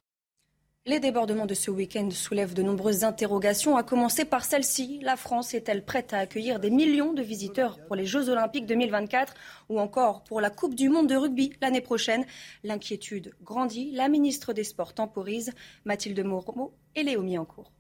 Les 0.86 1.00
débordements 1.00 1.46
de 1.46 1.54
ce 1.54 1.72
week-end 1.72 2.10
soulèvent 2.12 2.54
de 2.54 2.62
nombreuses 2.62 3.06
interrogations, 3.06 3.78
à 3.78 3.84
commencer 3.84 4.26
par 4.26 4.44
celle-ci. 4.44 5.00
La 5.02 5.16
France 5.16 5.54
est-elle 5.54 5.86
prête 5.86 6.12
à 6.12 6.18
accueillir 6.18 6.60
des 6.60 6.72
millions 6.72 7.14
de 7.14 7.22
visiteurs 7.22 7.80
pour 7.86 7.96
les 7.96 8.06
Jeux 8.06 8.28
Olympiques 8.28 8.66
2024 8.66 9.34
ou 9.70 9.80
encore 9.80 10.26
pour 10.26 10.42
la 10.42 10.50
Coupe 10.50 10.76
du 10.76 10.90
Monde 10.90 11.08
de 11.08 11.16
rugby 11.16 11.54
l'année 11.62 11.80
prochaine? 11.80 12.26
L'inquiétude 12.66 13.34
grandit. 13.44 13.92
La 13.94 14.10
ministre 14.10 14.52
des 14.52 14.66
Sports 14.66 14.94
temporise. 14.94 15.54
Mathilde 15.86 16.22
Moreau 16.22 16.74
et 16.96 17.04
Léo 17.04 17.24
Miancourt. 17.24 17.72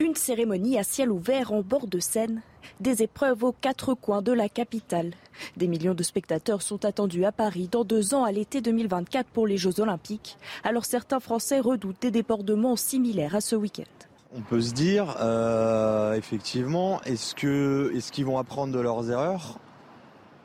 Une 0.00 0.14
cérémonie 0.14 0.78
à 0.78 0.84
ciel 0.84 1.10
ouvert 1.10 1.52
en 1.52 1.62
bord 1.62 1.88
de 1.88 1.98
Seine, 1.98 2.40
des 2.78 3.02
épreuves 3.02 3.42
aux 3.42 3.52
quatre 3.52 3.94
coins 3.94 4.22
de 4.22 4.30
la 4.30 4.48
capitale. 4.48 5.10
Des 5.56 5.66
millions 5.66 5.94
de 5.94 6.04
spectateurs 6.04 6.62
sont 6.62 6.84
attendus 6.84 7.24
à 7.24 7.32
Paris 7.32 7.68
dans 7.70 7.82
deux 7.82 8.14
ans 8.14 8.22
à 8.22 8.30
l'été 8.30 8.60
2024 8.60 9.26
pour 9.28 9.48
les 9.48 9.56
Jeux 9.56 9.80
Olympiques. 9.80 10.38
Alors 10.62 10.84
certains 10.84 11.18
Français 11.18 11.58
redoutent 11.58 12.00
des 12.00 12.12
débordements 12.12 12.76
similaires 12.76 13.34
à 13.34 13.40
ce 13.40 13.56
week-end. 13.56 13.90
On 14.36 14.40
peut 14.42 14.60
se 14.60 14.72
dire, 14.72 15.16
euh, 15.20 16.14
effectivement, 16.14 17.02
est-ce 17.02 17.34
qu'ils 17.34 18.24
vont 18.24 18.38
apprendre 18.38 18.72
de 18.72 18.80
leurs 18.80 19.10
erreurs? 19.10 19.58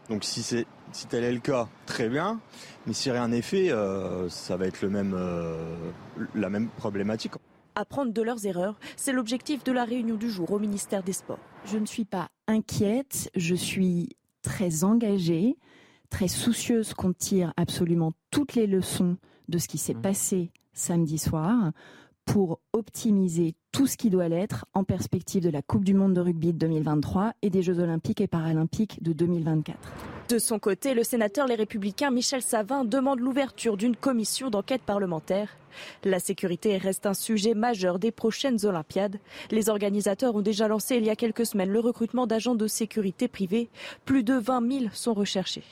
Donc 0.09 0.23
si 0.23 0.41
c'est 0.41 0.65
si 0.93 1.05
tel 1.05 1.23
est 1.23 1.31
le 1.31 1.39
cas, 1.39 1.67
très 1.85 2.09
bien. 2.09 2.39
Mais 2.87 2.93
si 2.93 3.11
rien 3.11 3.27
n'est 3.27 3.43
fait, 3.43 3.71
ça 4.29 4.57
va 4.57 4.65
être 4.65 4.81
le 4.81 4.89
même 4.89 5.13
euh, 5.15 5.75
la 6.33 6.49
même 6.49 6.69
problématique. 6.69 7.33
Apprendre 7.75 8.13
de 8.13 8.21
leurs 8.21 8.45
erreurs, 8.45 8.79
c'est 8.95 9.11
l'objectif 9.11 9.63
de 9.63 9.71
la 9.71 9.83
réunion 9.83 10.15
du 10.15 10.29
jour 10.29 10.51
au 10.51 10.59
ministère 10.59 11.03
des 11.03 11.13
Sports. 11.13 11.39
Je 11.65 11.77
ne 11.77 11.85
suis 11.85 12.05
pas 12.05 12.29
inquiète, 12.47 13.29
je 13.35 13.55
suis 13.55 14.09
très 14.41 14.83
engagée, 14.83 15.57
très 16.09 16.27
soucieuse 16.27 16.93
qu'on 16.93 17.13
tire 17.13 17.53
absolument 17.57 18.13
toutes 18.31 18.55
les 18.55 18.67
leçons 18.67 19.17
de 19.49 19.57
ce 19.57 19.67
qui 19.67 19.77
s'est 19.77 19.93
mmh. 19.93 20.01
passé 20.01 20.51
samedi 20.73 21.17
soir 21.17 21.71
pour 22.25 22.59
optimiser 22.71 23.55
tout 23.71 23.87
ce 23.87 23.97
qui 23.97 24.09
doit 24.09 24.29
l'être 24.29 24.65
en 24.73 24.83
perspective 24.83 25.43
de 25.43 25.49
la 25.49 25.61
Coupe 25.61 25.83
du 25.83 25.93
Monde 25.93 26.13
de 26.13 26.21
rugby 26.21 26.53
de 26.53 26.57
2023 26.59 27.33
et 27.41 27.49
des 27.49 27.61
Jeux 27.61 27.79
Olympiques 27.79 28.21
et 28.21 28.27
Paralympiques 28.27 29.01
de 29.03 29.13
2024. 29.13 29.77
De 30.29 30.39
son 30.39 30.59
côté, 30.59 30.93
le 30.93 31.03
sénateur 31.03 31.47
Les 31.47 31.55
Républicains 31.55 32.11
Michel 32.11 32.41
Savin 32.41 32.85
demande 32.85 33.19
l'ouverture 33.19 33.75
d'une 33.75 33.95
commission 33.95 34.49
d'enquête 34.49 34.83
parlementaire. 34.83 35.57
La 36.03 36.19
sécurité 36.19 36.77
reste 36.77 37.05
un 37.05 37.13
sujet 37.13 37.53
majeur 37.53 37.99
des 37.99 38.11
prochaines 38.11 38.65
Olympiades. 38.65 39.17
Les 39.51 39.69
organisateurs 39.69 40.35
ont 40.35 40.41
déjà 40.41 40.67
lancé 40.67 40.95
il 40.95 41.05
y 41.05 41.09
a 41.09 41.15
quelques 41.15 41.45
semaines 41.45 41.69
le 41.69 41.79
recrutement 41.79 42.27
d'agents 42.27 42.55
de 42.55 42.67
sécurité 42.67 43.27
privés. 43.27 43.69
Plus 44.05 44.23
de 44.23 44.33
20 44.33 44.79
000 44.79 44.85
sont 44.93 45.13
recherchés. 45.13 45.63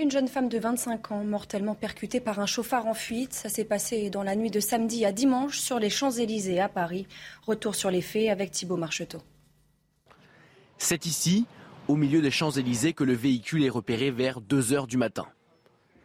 Une 0.00 0.12
jeune 0.12 0.28
femme 0.28 0.48
de 0.48 0.58
25 0.60 1.10
ans 1.10 1.24
mortellement 1.24 1.74
percutée 1.74 2.20
par 2.20 2.38
un 2.38 2.46
chauffard 2.46 2.86
en 2.86 2.94
fuite. 2.94 3.32
Ça 3.32 3.48
s'est 3.48 3.64
passé 3.64 4.10
dans 4.10 4.22
la 4.22 4.36
nuit 4.36 4.50
de 4.50 4.60
samedi 4.60 5.04
à 5.04 5.10
dimanche 5.10 5.58
sur 5.58 5.80
les 5.80 5.90
Champs-Élysées 5.90 6.60
à 6.60 6.68
Paris. 6.68 7.08
Retour 7.44 7.74
sur 7.74 7.90
les 7.90 8.00
faits 8.00 8.28
avec 8.28 8.52
Thibault 8.52 8.76
Marcheteau. 8.76 9.18
C'est 10.78 11.04
ici, 11.04 11.46
au 11.88 11.96
milieu 11.96 12.22
des 12.22 12.30
Champs-Élysées, 12.30 12.92
que 12.92 13.02
le 13.02 13.14
véhicule 13.14 13.64
est 13.64 13.68
repéré 13.68 14.12
vers 14.12 14.40
2 14.40 14.72
heures 14.72 14.86
du 14.86 14.98
matin. 14.98 15.26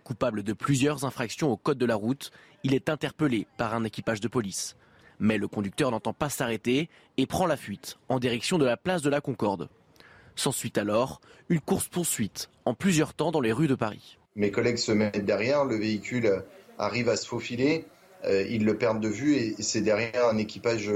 Coupable 0.03 0.43
de 0.43 0.53
plusieurs 0.53 1.05
infractions 1.05 1.51
au 1.51 1.57
code 1.57 1.77
de 1.77 1.85
la 1.85 1.95
route, 1.95 2.31
il 2.63 2.73
est 2.73 2.89
interpellé 2.89 3.47
par 3.57 3.73
un 3.73 3.83
équipage 3.83 4.19
de 4.19 4.27
police. 4.27 4.75
Mais 5.19 5.37
le 5.37 5.47
conducteur 5.47 5.91
n'entend 5.91 6.13
pas 6.13 6.29
s'arrêter 6.29 6.89
et 7.17 7.25
prend 7.25 7.45
la 7.45 7.55
fuite 7.55 7.97
en 8.09 8.19
direction 8.19 8.57
de 8.57 8.65
la 8.65 8.77
place 8.77 9.01
de 9.01 9.09
la 9.09 9.21
Concorde. 9.21 9.69
S'ensuit 10.35 10.73
alors 10.75 11.21
une 11.49 11.61
course-poursuite 11.61 12.49
en 12.65 12.73
plusieurs 12.73 13.13
temps 13.13 13.31
dans 13.31 13.41
les 13.41 13.51
rues 13.51 13.67
de 13.67 13.75
Paris. 13.75 14.17
Mes 14.35 14.51
collègues 14.51 14.77
se 14.77 14.91
mettent 14.91 15.25
derrière, 15.25 15.63
le 15.63 15.75
véhicule 15.75 16.43
arrive 16.77 17.07
à 17.07 17.15
se 17.15 17.27
faufiler, 17.27 17.85
euh, 18.25 18.45
ils 18.49 18.65
le 18.65 18.77
perdent 18.77 19.01
de 19.01 19.09
vue 19.09 19.35
et 19.35 19.55
c'est 19.61 19.81
derrière 19.81 20.27
un 20.27 20.37
équipage 20.37 20.91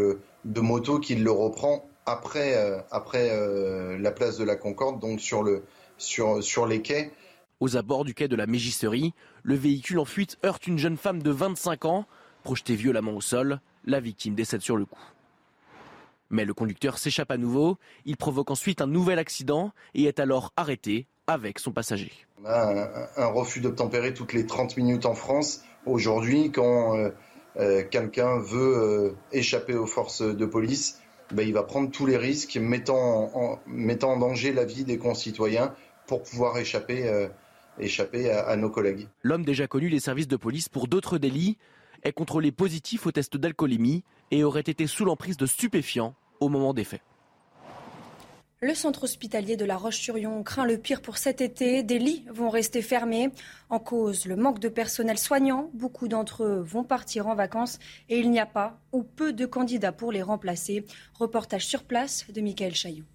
de 0.46 0.62
moto 0.62 1.00
qui 1.00 1.16
le 1.16 1.32
reprend 1.32 1.88
après, 2.08 2.56
euh, 2.56 2.80
euh, 3.16 3.98
la 4.00 4.12
place 4.12 4.38
de 4.38 4.44
la 4.44 4.56
Concorde, 4.56 5.00
donc 5.00 5.20
sur 5.20 5.44
les 5.44 6.82
quais. 6.82 7.12
Aux 7.60 7.76
abords 7.76 8.06
du 8.06 8.14
quai 8.14 8.28
de 8.28 8.36
la 8.36 8.46
Mégisserie, 8.46 9.16
le 9.42 9.56
véhicule 9.56 9.98
en 9.98 10.06
fuite 10.06 10.38
heurte 10.46 10.68
une 10.68 10.78
jeune 10.78 10.96
femme 10.96 11.24
de 11.24 11.32
25 11.32 11.86
ans, 11.86 12.06
projetée 12.44 12.76
violemment 12.76 13.14
au 13.14 13.22
sol. 13.22 13.62
La 13.84 14.00
victime 14.00 14.36
décède 14.36 14.62
sur 14.62 14.78
le 14.78 14.86
coup. 14.86 15.02
Mais 16.30 16.46
le 16.46 16.54
conducteur 16.54 17.00
s'échappe 17.00 17.32
à 17.32 17.38
nouveau, 17.38 17.78
il 18.06 18.16
provoque 18.16 18.52
ensuite 18.52 18.80
un 18.80 18.86
nouvel 18.86 19.18
accident 19.18 19.72
et 19.96 20.04
est 20.04 20.20
alors 20.20 20.54
arrêté 20.56 21.08
avec 21.26 21.58
son 21.58 21.72
passager. 21.72 22.12
On 22.44 22.46
a 22.46 23.10
un, 23.16 23.26
refus 23.26 23.60
d'obtempérer 23.60 24.14
toutes 24.14 24.34
les 24.34 24.46
30 24.46 24.78
minutes 24.78 25.08
en 25.08 25.16
France. 25.16 25.64
Aujourd'hui, 25.88 26.52
quand 26.52 26.96
euh, 26.96 27.10
euh, 27.60 27.84
quelqu'un 27.90 28.38
veut 28.38 28.78
euh, 28.78 29.16
échapper 29.32 29.74
aux 29.74 29.88
forces 29.88 30.22
de 30.22 30.46
police, 30.46 31.02
ben, 31.32 31.48
il 31.48 31.54
va 31.54 31.64
prendre 31.64 31.90
tous 31.90 32.06
les 32.06 32.18
risques, 32.18 32.58
mettant 32.58 33.32
en, 33.34 33.60
mettant 33.66 34.12
en 34.12 34.18
danger 34.18 34.54
la 34.54 34.64
vie 34.64 34.84
des 34.84 35.00
concitoyens 35.00 35.74
pour 36.06 36.22
pouvoir 36.22 36.58
échapper, 36.58 37.28
échapper 37.80 38.30
à, 38.32 38.48
à 38.48 38.56
nos 38.56 38.70
collègues. 38.70 39.08
L'homme 39.24 39.46
déjà 39.46 39.68
connu 39.68 39.90
des 39.90 40.00
services 40.00 40.28
de 40.28 40.38
police 40.38 40.70
pour 40.70 40.88
d'autres 40.88 41.18
délits 41.18 41.58
est 42.04 42.14
contrôlé 42.14 42.52
positif 42.52 43.06
au 43.08 43.12
test 43.12 43.38
d'alcoolémie 43.38 44.04
et 44.32 44.44
aurait 44.44 44.62
été 44.62 44.88
sous 44.88 45.06
l'emprise 45.06 45.38
de 45.38 45.46
stupéfiants 45.46 46.16
au 46.40 46.50
moment 46.50 46.74
des 46.74 46.84
faits. 46.84 47.02
Le 48.60 48.74
centre 48.74 49.04
hospitalier 49.04 49.56
de 49.56 49.66
La 49.66 49.78
Roche-sur-Yon 49.78 50.42
craint 50.42 50.66
le 50.66 50.80
pire 50.80 51.04
pour 51.04 51.20
cet 51.20 51.42
été. 51.42 51.84
Des 51.84 52.00
lits 52.00 52.26
vont 52.34 52.50
rester 52.50 52.82
fermés. 52.82 53.30
En 53.70 53.78
cause, 53.78 54.26
le 54.26 54.36
manque 54.36 54.58
de 54.58 54.68
personnel 54.68 55.20
soignant. 55.20 55.70
Beaucoup 55.76 56.08
d'entre 56.08 56.44
eux 56.44 56.64
vont 56.66 56.84
partir 56.84 57.28
en 57.28 57.36
vacances 57.36 57.78
et 58.10 58.18
il 58.18 58.32
n'y 58.32 58.40
a 58.40 58.48
pas 58.48 58.80
ou 58.92 59.04
peu 59.04 59.32
de 59.32 59.46
candidats 59.46 59.92
pour 59.92 60.12
les 60.12 60.24
remplacer. 60.24 60.86
Reportage 61.14 61.68
sur 61.68 61.84
place 61.84 62.26
de 62.34 62.42
Michael 62.42 62.74
Chailloux. 62.74 63.06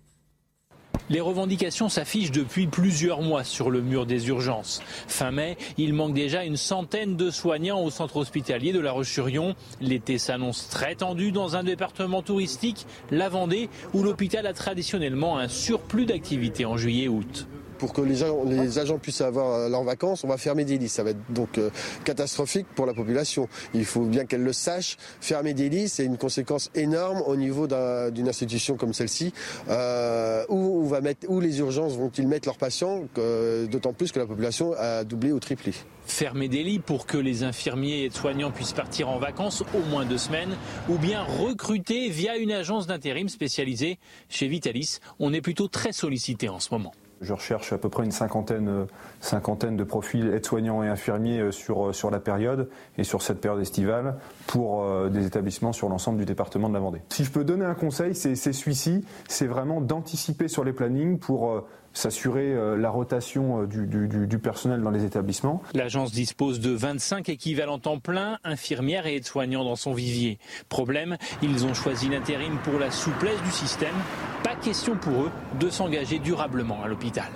Les 1.10 1.20
revendications 1.20 1.88
s'affichent 1.88 2.30
depuis 2.30 2.66
plusieurs 2.66 3.22
mois 3.22 3.44
sur 3.44 3.70
le 3.70 3.80
mur 3.80 4.06
des 4.06 4.28
urgences. 4.28 4.82
Fin 5.08 5.30
mai, 5.30 5.56
il 5.78 5.94
manque 5.94 6.14
déjà 6.14 6.44
une 6.44 6.56
centaine 6.56 7.16
de 7.16 7.30
soignants 7.30 7.82
au 7.82 7.90
centre 7.90 8.16
hospitalier 8.16 8.72
de 8.72 8.80
La 8.80 8.92
Roche-sur-Yon. 8.92 9.54
L'été 9.80 10.18
s'annonce 10.18 10.68
très 10.68 10.94
tendu 10.94 11.32
dans 11.32 11.56
un 11.56 11.64
département 11.64 12.22
touristique, 12.22 12.86
la 13.10 13.28
Vendée, 13.28 13.68
où 13.94 14.02
l'hôpital 14.02 14.46
a 14.46 14.52
traditionnellement 14.52 15.38
un 15.38 15.48
surplus 15.48 16.06
d'activité 16.06 16.64
en 16.64 16.76
juillet-août 16.76 17.46
pour 17.82 17.92
que 17.92 18.00
les, 18.00 18.78
agents 18.78 18.98
puissent 18.98 19.22
avoir 19.22 19.54
euh, 19.54 19.68
leurs 19.68 19.82
vacances, 19.82 20.22
on 20.22 20.28
va 20.28 20.36
fermer 20.36 20.64
des 20.64 20.78
lits. 20.78 20.88
Ça 20.88 21.02
va 21.02 21.10
être 21.10 21.32
donc 21.32 21.58
euh, 21.58 21.68
catastrophique 22.04 22.68
pour 22.76 22.86
la 22.86 22.94
population. 22.94 23.48
Il 23.74 23.84
faut 23.84 24.04
bien 24.04 24.24
qu'elle 24.24 24.44
le 24.44 24.52
sache. 24.52 24.96
Fermer 25.20 25.52
des 25.52 25.68
lits, 25.68 25.88
c'est 25.88 26.04
une 26.04 26.16
conséquence 26.16 26.70
énorme 26.76 27.22
au 27.26 27.34
niveau 27.34 27.66
d'une 27.66 28.28
institution 28.28 28.76
comme 28.76 28.92
celle-ci, 28.92 29.34
euh, 29.68 30.44
où, 30.48 30.92
où 31.26 31.40
les 31.40 31.58
urgences 31.58 31.94
vont-ils 31.94 32.28
mettre 32.28 32.46
leurs 32.46 32.56
patients, 32.56 33.00
d'autant 33.16 33.92
plus 33.92 34.12
que 34.12 34.20
la 34.20 34.26
population 34.26 34.74
a 34.78 35.02
doublé 35.02 35.32
ou 35.32 35.40
triplé. 35.40 35.72
Fermer 36.06 36.46
des 36.46 36.62
lits 36.62 36.78
pour 36.78 37.06
que 37.06 37.18
les 37.18 37.42
infirmiers 37.42 38.04
et 38.04 38.10
soignants 38.10 38.52
puissent 38.52 38.74
partir 38.74 39.08
en 39.08 39.18
vacances 39.18 39.64
au 39.74 39.80
moins 39.90 40.04
deux 40.04 40.18
semaines, 40.18 40.56
ou 40.88 40.98
bien 40.98 41.24
recruter 41.24 42.10
via 42.10 42.36
une 42.36 42.52
agence 42.52 42.86
d'intérim 42.86 43.28
spécialisée. 43.28 43.98
Chez 44.28 44.46
Vitalis, 44.46 44.98
on 45.18 45.32
est 45.32 45.40
plutôt 45.40 45.66
très 45.66 45.92
sollicité 45.92 46.48
en 46.48 46.60
ce 46.60 46.68
moment. 46.72 46.92
Je 47.22 47.32
recherche 47.32 47.72
à 47.72 47.78
peu 47.78 47.88
près 47.88 48.04
une 48.04 48.10
cinquantaine, 48.10 48.68
euh, 48.68 49.70
de 49.70 49.84
profils 49.84 50.26
aides-soignants 50.34 50.82
et 50.82 50.88
infirmiers 50.88 51.38
euh, 51.38 51.50
sur, 51.52 51.88
euh, 51.88 51.92
sur 51.92 52.10
la 52.10 52.18
période 52.18 52.68
et 52.98 53.04
sur 53.04 53.22
cette 53.22 53.40
période 53.40 53.60
estivale 53.60 54.16
pour 54.48 54.84
des 55.08 55.26
établissements 55.26 55.72
sur 55.72 55.88
l'ensemble 55.88 56.18
du 56.18 56.24
département 56.24 56.68
de 56.68 56.74
la 56.74 56.80
Vendée. 56.80 57.00
Si 57.08 57.24
je 57.24 57.30
peux 57.30 57.44
donner 57.44 57.64
un 57.64 57.74
conseil, 57.74 58.14
c'est 58.14 58.34
celui-ci, 58.34 59.04
c'est 59.28 59.46
vraiment 59.46 59.80
d'anticiper 59.80 60.48
sur 60.48 60.64
les 60.64 60.72
plannings 60.72 61.18
pour 61.18 61.62
s'assurer 61.92 62.52
euh, 62.52 62.76
la 62.76 62.90
rotation 62.90 63.62
euh, 63.62 63.66
du, 63.66 64.38
personnel 64.38 64.82
dans 64.82 64.90
les 64.90 65.04
établissements. 65.04 65.62
L'agence 65.74 66.12
dispose 66.12 66.60
de 66.60 66.70
25 66.70 67.28
équivalents 67.28 67.78
temps 67.78 67.98
plein, 67.98 68.38
infirmières 68.44 69.06
et 69.06 69.16
aides-soignants 69.16 69.64
dans 69.64 69.76
son 69.76 69.92
vivier. 69.92 70.38
Problème, 70.68 71.16
ils 71.42 71.64
ont 71.64 71.74
choisi 71.74 72.08
l'intérim 72.08 72.58
pour 72.64 72.78
la 72.78 72.90
souplesse 72.90 73.42
du 73.42 73.50
système. 73.50 73.94
Pas 74.42 74.56
question 74.56 74.96
pour 74.96 75.24
eux 75.24 75.30
de 75.60 75.70
s'engager 75.70 76.18
durablement 76.18 76.82
à 76.82 76.88
l'hôpital. 76.88 77.30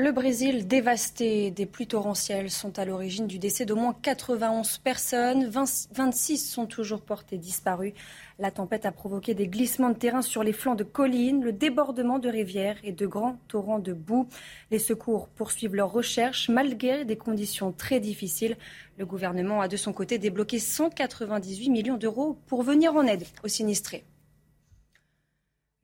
Le 0.00 0.12
Brésil 0.12 0.68
dévasté, 0.68 1.50
des 1.50 1.66
pluies 1.66 1.88
torrentielles 1.88 2.52
sont 2.52 2.78
à 2.78 2.84
l'origine 2.84 3.26
du 3.26 3.40
décès 3.40 3.66
d'au 3.66 3.74
moins 3.74 3.96
91 4.00 4.78
personnes. 4.78 5.50
26 5.50 6.38
sont 6.38 6.66
toujours 6.66 7.00
portées 7.00 7.36
disparues. 7.36 7.94
La 8.38 8.52
tempête 8.52 8.86
a 8.86 8.92
provoqué 8.92 9.34
des 9.34 9.48
glissements 9.48 9.88
de 9.88 9.98
terrain 9.98 10.22
sur 10.22 10.44
les 10.44 10.52
flancs 10.52 10.76
de 10.76 10.84
collines, 10.84 11.42
le 11.42 11.50
débordement 11.50 12.20
de 12.20 12.28
rivières 12.28 12.78
et 12.84 12.92
de 12.92 13.08
grands 13.08 13.40
torrents 13.48 13.80
de 13.80 13.92
boue. 13.92 14.28
Les 14.70 14.78
secours 14.78 15.26
poursuivent 15.26 15.74
leurs 15.74 15.90
recherches 15.90 16.48
malgré 16.48 17.04
des 17.04 17.16
conditions 17.16 17.72
très 17.72 17.98
difficiles. 17.98 18.56
Le 18.98 19.04
gouvernement 19.04 19.60
a 19.60 19.66
de 19.66 19.76
son 19.76 19.92
côté 19.92 20.18
débloqué 20.18 20.60
198 20.60 21.70
millions 21.70 21.96
d'euros 21.96 22.38
pour 22.46 22.62
venir 22.62 22.94
en 22.94 23.04
aide 23.04 23.26
aux 23.42 23.48
sinistrés. 23.48 24.04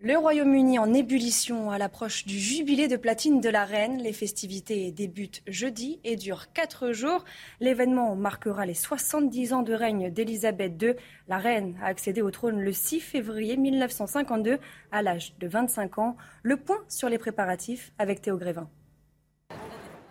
Le 0.07 0.19
Royaume-Uni 0.19 0.79
en 0.79 0.93
ébullition 0.93 1.71
à 1.71 1.79
l'approche 1.79 2.27
du 2.27 2.39
jubilé 2.39 2.89
de 2.89 2.97
platine 2.99 3.41
de 3.41 3.49
la 3.49 3.65
reine. 3.65 4.03
Les 4.03 4.13
festivités 4.13 4.93
débutent 4.93 5.41
jeudi 5.47 5.99
et 6.05 6.17
durent 6.17 6.53
quatre 6.53 6.93
jours. 6.93 7.25
L'événement 7.59 8.15
marquera 8.15 8.67
les 8.67 8.75
70 8.75 9.55
ans 9.55 9.63
de 9.63 9.73
règne 9.73 10.11
d'Élisabeth 10.11 10.75
II. 10.83 10.93
La 11.27 11.39
reine 11.39 11.79
a 11.83 11.87
accédé 11.87 12.21
au 12.21 12.31
trône 12.31 12.61
le 12.61 12.71
6 12.71 13.01
février 13.01 13.57
1952 13.57 14.59
à 14.93 15.01
l'âge 15.01 15.33
de 15.41 15.49
25 15.49 15.99
ans. 15.99 16.19
Le 16.43 16.59
point 16.59 16.85
sur 16.91 17.09
les 17.09 17.17
préparatifs 17.17 17.91
avec 17.97 18.21
Théo 18.21 18.37
Grévin. 18.37 18.69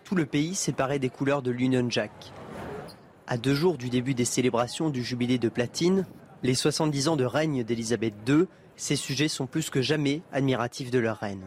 Tout 0.02 0.16
le 0.16 0.26
pays 0.26 0.56
s'est 0.56 0.72
paré 0.72 0.98
des 0.98 1.08
couleurs 1.08 1.40
de 1.40 1.52
l'Union 1.52 1.88
Jack. 1.88 2.32
À 3.28 3.36
deux 3.36 3.54
jours 3.54 3.78
du 3.78 3.90
début 3.90 4.14
des 4.14 4.24
célébrations 4.24 4.90
du 4.90 5.04
jubilé 5.04 5.38
de 5.38 5.48
platine, 5.48 6.04
les 6.42 6.54
70 6.54 7.06
ans 7.06 7.16
de 7.16 7.24
règne 7.24 7.62
d'Élisabeth 7.62 8.14
II 8.26 8.48
ces 8.76 8.96
sujets 8.96 9.28
sont 9.28 9.46
plus 9.46 9.70
que 9.70 9.82
jamais 9.82 10.22
admiratifs 10.32 10.90
de 10.90 10.98
leur 10.98 11.18
reine. 11.18 11.44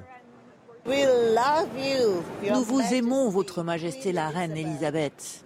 Nous 0.85 2.63
vous 2.63 2.81
aimons, 2.93 3.29
Votre 3.29 3.63
Majesté 3.63 4.11
la 4.11 4.29
Reine 4.29 4.55
Elisabeth. 4.55 5.43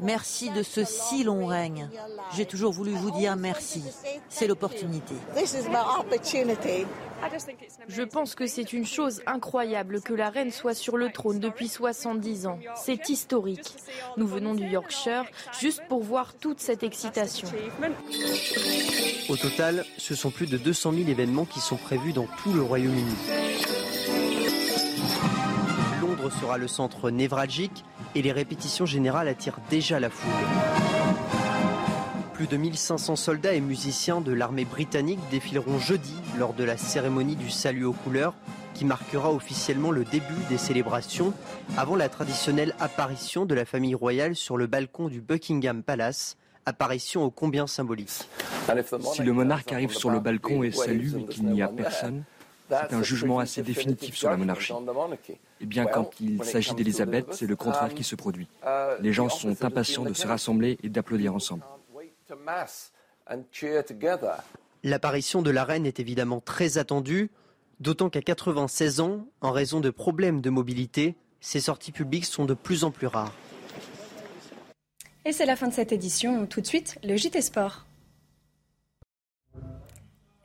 Merci 0.00 0.50
de 0.50 0.62
ce 0.62 0.84
si 0.84 1.24
long 1.24 1.46
règne. 1.46 1.88
J'ai 2.34 2.46
toujours 2.46 2.72
voulu 2.72 2.92
vous 2.92 3.10
dire 3.10 3.36
merci. 3.36 3.82
C'est 4.28 4.46
l'opportunité. 4.46 5.14
Je 7.88 8.02
pense 8.02 8.34
que 8.34 8.46
c'est 8.46 8.72
une 8.72 8.86
chose 8.86 9.22
incroyable 9.26 10.00
que 10.00 10.14
la 10.14 10.30
reine 10.30 10.52
soit 10.52 10.74
sur 10.74 10.96
le 10.96 11.10
trône 11.10 11.40
depuis 11.40 11.68
70 11.68 12.46
ans. 12.46 12.58
C'est 12.76 13.08
historique. 13.08 13.74
Nous 14.16 14.26
venons 14.26 14.54
du 14.54 14.66
Yorkshire 14.66 15.24
juste 15.58 15.82
pour 15.88 16.02
voir 16.02 16.34
toute 16.34 16.60
cette 16.60 16.82
excitation. 16.82 17.48
Au 19.28 19.36
total, 19.36 19.84
ce 19.96 20.14
sont 20.14 20.30
plus 20.30 20.46
de 20.46 20.58
200 20.58 20.92
000 20.92 21.08
événements 21.08 21.44
qui 21.44 21.60
sont 21.60 21.76
prévus 21.76 22.12
dans 22.12 22.26
tout 22.42 22.52
le 22.52 22.62
Royaume-Uni. 22.62 23.14
Londres 26.00 26.30
sera 26.40 26.56
le 26.56 26.68
centre 26.68 27.10
névralgique 27.10 27.84
et 28.14 28.22
les 28.22 28.32
répétitions 28.32 28.86
générales 28.86 29.28
attirent 29.28 29.60
déjà 29.70 30.00
la 30.00 30.10
foule. 30.10 30.30
Plus 32.32 32.46
de 32.46 32.56
1500 32.56 33.16
soldats 33.16 33.54
et 33.54 33.60
musiciens 33.60 34.20
de 34.20 34.32
l'armée 34.32 34.64
britannique 34.64 35.18
défileront 35.30 35.78
jeudi 35.78 36.14
lors 36.38 36.54
de 36.54 36.62
la 36.62 36.76
cérémonie 36.76 37.34
du 37.34 37.50
salut 37.50 37.84
aux 37.84 37.92
couleurs 37.92 38.34
qui 38.74 38.84
marquera 38.84 39.32
officiellement 39.32 39.90
le 39.90 40.04
début 40.04 40.44
des 40.48 40.56
célébrations 40.56 41.34
avant 41.76 41.96
la 41.96 42.08
traditionnelle 42.08 42.76
apparition 42.78 43.44
de 43.44 43.54
la 43.56 43.64
famille 43.64 43.96
royale 43.96 44.36
sur 44.36 44.56
le 44.56 44.68
balcon 44.68 45.08
du 45.08 45.20
Buckingham 45.20 45.82
Palace, 45.82 46.36
apparition 46.64 47.24
ô 47.24 47.30
combien 47.32 47.66
symbolique. 47.66 48.28
Si 49.12 49.22
le 49.22 49.32
monarque 49.32 49.72
arrive 49.72 49.92
sur 49.92 50.10
le 50.10 50.20
balcon 50.20 50.62
et 50.62 50.70
salue 50.70 51.16
et 51.18 51.24
qu'il 51.24 51.46
n'y 51.46 51.60
a 51.60 51.66
personne, 51.66 52.22
c'est 52.68 52.94
un 52.94 53.02
jugement 53.02 53.38
assez 53.38 53.62
définitif 53.62 54.16
sur 54.16 54.30
la 54.30 54.36
monarchie. 54.36 54.72
Et 55.60 55.66
bien 55.66 55.86
quand 55.86 56.10
il 56.20 56.42
s'agit 56.44 56.74
d'Elisabeth, 56.74 57.26
c'est 57.32 57.46
le 57.46 57.56
contraire 57.56 57.94
qui 57.94 58.04
se 58.04 58.14
produit. 58.14 58.48
Les 59.00 59.12
gens 59.12 59.28
sont 59.28 59.64
impatients 59.64 60.04
de 60.04 60.14
se 60.14 60.26
rassembler 60.26 60.78
et 60.82 60.88
d'applaudir 60.88 61.34
ensemble. 61.34 61.64
L'apparition 64.84 65.42
de 65.42 65.50
la 65.50 65.64
reine 65.64 65.86
est 65.86 66.00
évidemment 66.00 66.40
très 66.40 66.78
attendue, 66.78 67.30
d'autant 67.80 68.10
qu'à 68.10 68.22
96 68.22 69.00
ans, 69.00 69.26
en 69.40 69.50
raison 69.50 69.80
de 69.80 69.90
problèmes 69.90 70.40
de 70.40 70.50
mobilité, 70.50 71.16
ses 71.40 71.60
sorties 71.60 71.92
publiques 71.92 72.26
sont 72.26 72.44
de 72.44 72.54
plus 72.54 72.84
en 72.84 72.90
plus 72.90 73.06
rares. 73.06 73.32
Et 75.24 75.32
c'est 75.32 75.46
la 75.46 75.56
fin 75.56 75.68
de 75.68 75.74
cette 75.74 75.92
édition. 75.92 76.46
Tout 76.46 76.60
de 76.60 76.66
suite, 76.66 76.98
le 77.04 77.16
JT 77.16 77.42
Sport. 77.42 77.87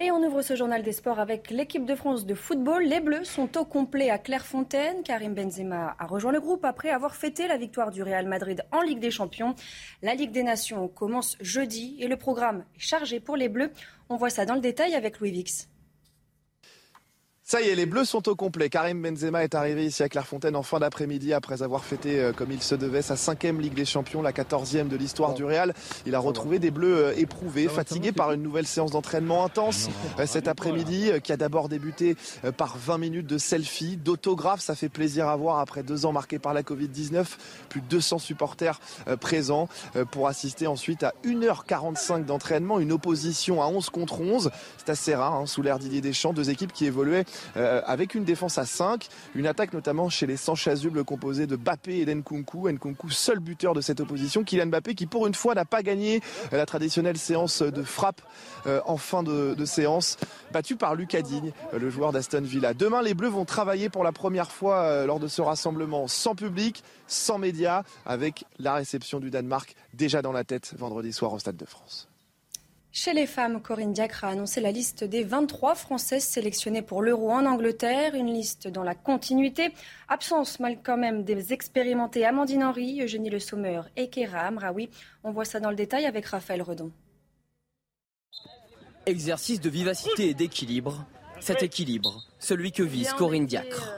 Et 0.04 0.12
on 0.12 0.22
ouvre 0.22 0.42
ce 0.42 0.58
journal 0.58 0.84
des 0.84 0.92
sports 0.92 1.22
avec 1.22 1.50
l'équipe 1.50 1.86
de 1.86 1.96
France 1.96 2.26
de 2.26 2.36
football. 2.36 2.84
Les 2.84 3.00
Bleus 3.00 3.24
sont 3.24 3.58
au 3.58 3.64
complet 3.64 4.10
à 4.10 4.18
Clairefontaine. 4.18 5.02
Karim 5.02 5.34
Benzema 5.34 5.96
a 5.98 6.06
rejoint 6.08 6.34
le 6.34 6.42
groupe 6.42 6.66
après 6.66 6.90
avoir 6.90 7.16
fêté 7.16 7.48
la 7.48 7.56
victoire 7.56 7.90
du 7.90 8.04
Real 8.04 8.28
Madrid 8.28 8.66
en 8.74 8.82
Ligue 8.82 9.00
des 9.00 9.12
Champions. 9.12 9.56
La 10.02 10.14
Ligue 10.14 10.32
des 10.32 10.44
Nations 10.44 10.90
commence 10.90 11.38
jeudi 11.40 11.96
et 12.02 12.10
le 12.10 12.18
programme 12.18 12.66
est 12.76 12.82
chargé 12.82 13.22
pour 13.22 13.38
les 13.38 13.48
Bleus. 13.48 13.72
On 14.10 14.18
voit 14.18 14.30
ça 14.30 14.46
dans 14.46 14.56
le 14.56 14.60
détail 14.60 14.94
avec 14.94 15.22
Louis 15.22 15.32
Vix. 15.32 15.70
Ça 17.46 17.62
y 17.62 17.68
est, 17.68 17.76
les 17.76 17.86
Bleus 17.86 18.06
sont 18.06 18.30
au 18.30 18.36
complet. 18.36 18.70
Karim 18.70 19.02
Benzema 19.02 19.44
est 19.44 19.54
arrivé 19.54 19.86
ici 19.86 20.02
à 20.02 20.08
Clairefontaine 20.08 20.56
en 20.56 20.64
fin 20.64 20.80
d'après-midi 20.80 21.34
après 21.34 21.62
avoir 21.62 21.84
fêté 21.84 22.18
euh, 22.18 22.32
comme 22.32 22.54
il 22.54 22.64
se 22.64 22.74
devait 22.74 23.02
sa 23.02 23.18
cinquième 23.18 23.60
Ligue 23.60 23.74
des 23.74 23.84
Champions, 23.84 24.22
la 24.22 24.32
quatorzième 24.32 24.88
de 24.88 24.96
l'histoire 24.96 25.34
du 25.34 25.44
Real. 25.44 25.74
Il 26.06 26.16
a 26.16 26.20
retrouvé 26.20 26.58
des 26.60 26.72
Bleus 26.72 26.96
euh, 26.96 27.14
éprouvés, 27.18 27.68
fatigués 27.68 28.14
par 28.14 28.32
une 28.32 28.42
nouvelle 28.42 28.66
séance 28.66 28.92
d'entraînement 28.92 29.44
intense 29.44 29.90
euh, 30.20 30.26
cet 30.26 30.48
après-midi 30.48 31.12
qui 31.22 31.34
a 31.34 31.38
d'abord 31.38 31.68
débuté 31.68 32.16
par 32.56 32.78
20 32.78 32.98
minutes 32.98 33.28
de 33.28 33.38
selfie, 33.38 33.98
d'autographes. 33.98 34.62
Ça 34.62 34.74
fait 34.74 34.88
plaisir 34.88 35.28
à 35.28 35.36
voir 35.36 35.60
après 35.60 35.84
deux 35.84 36.06
ans 36.06 36.14
marqués 36.14 36.40
par 36.40 36.54
la 36.54 36.62
Covid-19. 36.62 37.26
Plus 37.68 37.82
de 37.82 37.88
200 37.88 38.20
supporters 38.20 38.80
présents 39.20 39.68
pour 40.12 40.30
assister 40.30 40.66
ensuite 40.66 41.04
à 41.04 41.14
1h45 41.26 42.24
d'entraînement, 42.24 42.80
une 42.80 42.94
opposition 42.94 43.62
à 43.62 43.68
11 43.68 43.90
contre 43.90 44.22
11. 44.22 44.50
C'est 44.78 44.90
assez 44.90 45.14
rare 45.14 45.36
hein, 45.36 45.46
sous 45.46 45.62
l'ère 45.62 45.78
Didier 45.78 46.00
Deschamps, 46.00 46.32
deux 46.32 46.50
équipes 46.50 46.72
qui 46.72 46.86
évoluaient 46.86 47.26
euh, 47.58 47.82
avec 47.86 48.16
une 48.16 48.24
défense 48.24 48.58
à 48.58 48.66
5, 48.66 49.08
une 49.36 49.48
attaque 49.48 49.74
notamment 49.74 50.10
chez 50.10 50.28
les 50.28 50.38
sans 50.38 50.56
chasubles 50.56 51.04
composée 51.04 51.48
de 51.48 51.56
Bappé 51.56 51.98
et 51.98 52.06
d'Enkunku. 52.06 52.70
Nkunku, 52.70 53.10
seul 53.10 53.40
buteur 53.40 53.74
de 53.74 53.82
cette 53.82 54.00
opposition. 54.00 54.44
Kylian 54.44 54.68
Mbappé 54.68 54.96
qui 54.96 55.06
pour 55.06 55.28
une 55.28 55.34
fois 55.34 55.56
n'a 55.56 55.66
pas 55.66 55.84
gagné 55.84 56.22
la 56.52 56.66
traditionnelle 56.66 57.18
séance 57.18 57.62
de 57.62 57.84
frappe 57.84 58.22
euh, 58.68 58.82
en 58.86 58.98
fin 58.98 59.24
de, 59.24 59.66
séance, 59.66 60.18
battu 60.52 60.76
par 60.76 60.96
Lucas 60.96 61.22
Digne, 61.22 61.52
le 61.78 61.90
joueur 61.90 62.12
d'Aston 62.12 62.42
Villa. 62.42 62.74
Demain, 62.74 63.02
les 63.02 63.14
Bleus 63.14 63.30
vont 63.30 63.46
travailler 63.46 63.90
pour 63.90 64.04
la 64.04 64.12
première 64.12 64.52
fois 64.52 64.82
euh, 64.82 65.06
lors 65.06 65.20
de 65.20 65.28
ce 65.28 65.42
rassemblement 65.42 66.08
sans 66.08 66.36
public, 66.36 66.84
sans 67.08 67.38
médias, 67.38 67.84
avec 68.06 68.46
la 68.60 68.76
réception 68.76 69.20
du 69.20 69.30
Danemark 69.30 69.76
déjà 69.94 70.22
dans 70.22 70.32
la 70.32 70.44
tête 70.44 70.74
vendredi 70.78 71.14
soir 71.14 71.34
au 71.34 71.40
Stade 71.40 71.58
de 71.58 71.66
France. 71.66 72.13
Chez 72.96 73.14
les 73.14 73.26
femmes, 73.26 73.60
Corinne 73.60 73.92
Diacre 73.92 74.24
a 74.24 74.28
annoncé 74.28 74.62
la 74.62 74.72
liste 74.72 75.04
des 75.04 75.24
23 75.24 75.74
Françaises 75.74 76.26
sélectionnées 76.26 76.84
pour 76.84 77.02
l'Euro 77.02 77.32
en 77.32 77.48
Angleterre, 77.48 78.14
une 78.14 78.32
liste 78.32 78.68
dans 78.68 78.84
la 78.84 78.94
continuité. 78.94 79.74
Absence 80.10 80.60
mal 80.60 80.78
quand 80.84 80.96
même 80.96 81.24
des 81.24 81.54
expérimentés 81.54 82.24
Amandine 82.24 82.64
Henry, 82.64 83.02
Eugénie 83.02 83.32
Le 83.32 83.40
Sommer 83.40 83.82
et 83.98 84.10
Kéra 84.10 84.42
Amraoui. 84.42 84.92
On 85.24 85.32
voit 85.32 85.44
ça 85.44 85.60
dans 85.60 85.72
le 85.72 85.76
détail 85.76 86.06
avec 86.06 86.28
Raphaël 86.28 86.62
Redon. 86.62 86.92
Exercice 89.08 89.60
de 89.60 89.72
vivacité 89.72 90.30
et 90.30 90.34
d'équilibre. 90.36 91.04
Cet 91.40 91.64
équilibre, 91.64 92.24
celui 92.38 92.72
que 92.72 92.84
vise 92.84 93.12
Corinne 93.14 93.48
Diacre. 93.48 93.92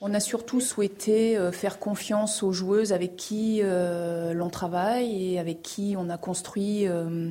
On 0.00 0.14
a 0.14 0.20
surtout 0.20 0.60
souhaité 0.60 1.36
euh, 1.36 1.50
faire 1.50 1.80
confiance 1.80 2.44
aux 2.44 2.52
joueuses 2.52 2.92
avec 2.92 3.16
qui 3.16 3.58
euh, 3.60 4.32
l'on 4.34 4.50
travaille 4.50 5.32
et 5.32 5.38
avec 5.40 5.62
qui 5.62 5.96
on 5.98 6.08
a 6.08 6.16
construit 6.16 6.86
euh, 6.86 7.30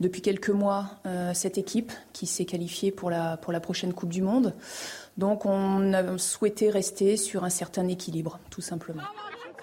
depuis 0.00 0.22
quelques 0.22 0.50
mois 0.50 0.86
euh, 1.06 1.32
cette 1.34 1.58
équipe 1.58 1.92
qui 2.12 2.26
s'est 2.26 2.44
qualifiée 2.44 2.92
pour 2.92 3.10
la, 3.10 3.36
pour 3.36 3.52
la 3.52 3.60
prochaine 3.60 3.92
Coupe 3.92 4.10
du 4.10 4.22
Monde. 4.22 4.54
Donc 5.16 5.46
on 5.46 5.92
a 5.92 6.18
souhaité 6.18 6.70
rester 6.70 7.16
sur 7.16 7.44
un 7.44 7.50
certain 7.50 7.86
équilibre, 7.88 8.38
tout 8.50 8.60
simplement. 8.60 9.02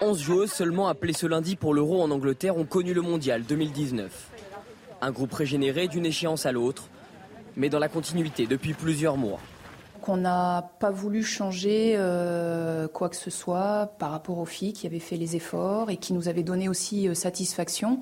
11 0.01 0.19
joueuses 0.19 0.51
seulement 0.51 0.87
appelées 0.87 1.13
ce 1.13 1.25
lundi 1.25 1.55
pour 1.55 1.73
l'Euro 1.73 2.01
en 2.01 2.11
Angleterre 2.11 2.57
ont 2.57 2.65
connu 2.65 2.93
le 2.93 3.01
Mondial 3.01 3.43
2019. 3.43 4.29
Un 5.01 5.11
groupe 5.11 5.33
régénéré 5.33 5.87
d'une 5.87 6.05
échéance 6.05 6.45
à 6.45 6.51
l'autre, 6.51 6.89
mais 7.55 7.69
dans 7.69 7.79
la 7.79 7.87
continuité 7.87 8.45
depuis 8.45 8.73
plusieurs 8.73 9.15
mois 9.15 9.39
qu'on 10.05 10.17
n'a 10.17 10.69
pas 10.79 10.91
voulu 10.91 11.23
changer 11.23 11.95
euh, 11.97 12.87
quoi 12.87 13.09
que 13.09 13.15
ce 13.15 13.31
soit 13.31 13.95
par 13.97 14.11
rapport 14.11 14.37
aux 14.37 14.45
filles 14.45 14.71
qui 14.71 14.85
avaient 14.85 14.99
fait 14.99 15.17
les 15.17 15.35
efforts 15.35 15.89
et 15.89 15.97
qui 15.97 16.13
nous 16.13 16.29
avaient 16.29 16.43
donné 16.43 16.69
aussi 16.69 17.09
euh, 17.09 17.15
satisfaction, 17.15 18.01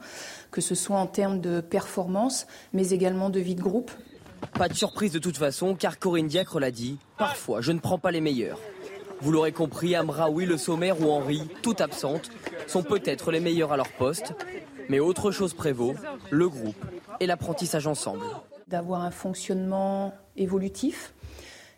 que 0.52 0.60
ce 0.60 0.76
soit 0.76 0.98
en 0.98 1.08
termes 1.08 1.40
de 1.40 1.62
performance, 1.62 2.46
mais 2.74 2.90
également 2.90 3.30
de 3.30 3.40
vie 3.40 3.56
de 3.56 3.62
groupe. 3.62 3.90
Pas 4.56 4.68
de 4.68 4.74
surprise 4.74 5.14
de 5.14 5.20
toute 5.20 5.38
façon, 5.38 5.76
car 5.76 5.98
Corinne 5.98 6.28
Diacre 6.28 6.60
l'a 6.60 6.72
dit, 6.72 6.98
parfois 7.18 7.62
je 7.62 7.72
ne 7.72 7.80
prends 7.80 8.00
pas 8.00 8.12
les 8.12 8.20
meilleurs. 8.20 8.60
Vous 9.22 9.32
l'aurez 9.32 9.54
compris, 9.54 9.96
Amraoui, 9.96 10.46
Le 10.46 10.58
Sommer 10.58 10.92
ou 10.92 11.10
Henri, 11.10 11.42
toutes 11.62 11.80
absentes, 11.80 12.32
sont 12.68 12.84
peut-être 12.84 13.32
les 13.32 13.40
meilleurs 13.40 13.72
à 13.72 13.78
leur 13.78 13.88
poste, 13.88 14.34
mais 14.90 15.00
autre 15.00 15.32
chose 15.32 15.54
prévaut, 15.54 15.94
le 16.30 16.50
groupe 16.50 16.86
et 17.22 17.28
l'apprentissage 17.28 17.88
ensemble. 17.88 18.26
D'avoir 18.68 19.04
un 19.04 19.12
fonctionnement 19.12 20.14
évolutif, 20.36 21.14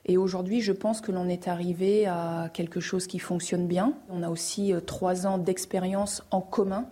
et 0.06 0.18
aujourd'hui, 0.18 0.62
je 0.62 0.72
pense 0.72 1.02
que 1.02 1.12
l'on 1.12 1.28
est 1.28 1.48
arrivé 1.48 2.06
à 2.06 2.50
quelque 2.54 2.80
chose 2.80 3.08
qui 3.08 3.18
fonctionne 3.18 3.68
bien. 3.68 3.94
On 4.10 4.22
a 4.22 4.30
aussi 4.30 4.72
euh, 4.72 4.80
trois 4.80 5.26
ans 5.26 5.40
d'expérience 5.40 6.24
en 6.30 6.42
commun. 6.42 6.86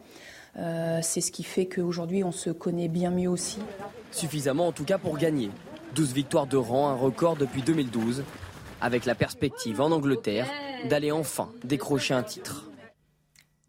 Euh, 0.57 0.99
c'est 1.03 1.21
ce 1.21 1.31
qui 1.31 1.43
fait 1.43 1.67
qu'aujourd'hui, 1.67 2.23
on 2.23 2.31
se 2.31 2.49
connaît 2.49 2.87
bien 2.87 3.11
mieux 3.11 3.29
aussi. 3.29 3.59
Suffisamment 4.11 4.67
en 4.67 4.71
tout 4.71 4.83
cas 4.83 4.97
pour 4.97 5.17
gagner. 5.17 5.51
12 5.95 6.13
victoires 6.13 6.47
de 6.47 6.57
rang, 6.57 6.89
un 6.89 6.95
record 6.95 7.35
depuis 7.35 7.61
2012, 7.61 8.23
avec 8.81 9.05
la 9.05 9.13
perspective 9.13 9.79
en 9.79 9.91
Angleterre 9.91 10.47
d'aller 10.89 11.11
enfin 11.11 11.49
décrocher 11.63 12.15
un 12.15 12.23
titre. 12.23 12.65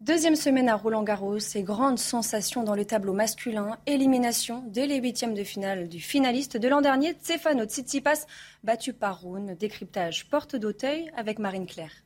Deuxième 0.05 0.35
semaine 0.35 0.69
à 0.69 0.75
Roland 0.75 1.01
Garros 1.01 1.39
et 1.55 1.63
grande 1.63 1.97
sensation 1.97 2.61
dans 2.61 2.75
le 2.75 2.85
tableau 2.85 3.11
masculin. 3.11 3.75
Élimination 3.87 4.63
dès 4.67 4.85
les 4.85 4.97
huitièmes 4.97 5.33
de 5.33 5.43
finale 5.43 5.89
du 5.89 5.99
finaliste 5.99 6.57
de 6.57 6.67
l'an 6.67 6.81
dernier, 6.81 7.15
Stefano 7.19 7.65
Tsitsipas, 7.65 8.27
battu 8.63 8.93
par 8.93 9.23
Rune. 9.23 9.55
Décryptage 9.59 10.29
porte 10.29 10.55
d'Auteuil 10.55 11.11
avec 11.17 11.39
Marine 11.39 11.65
Claire. 11.65 12.04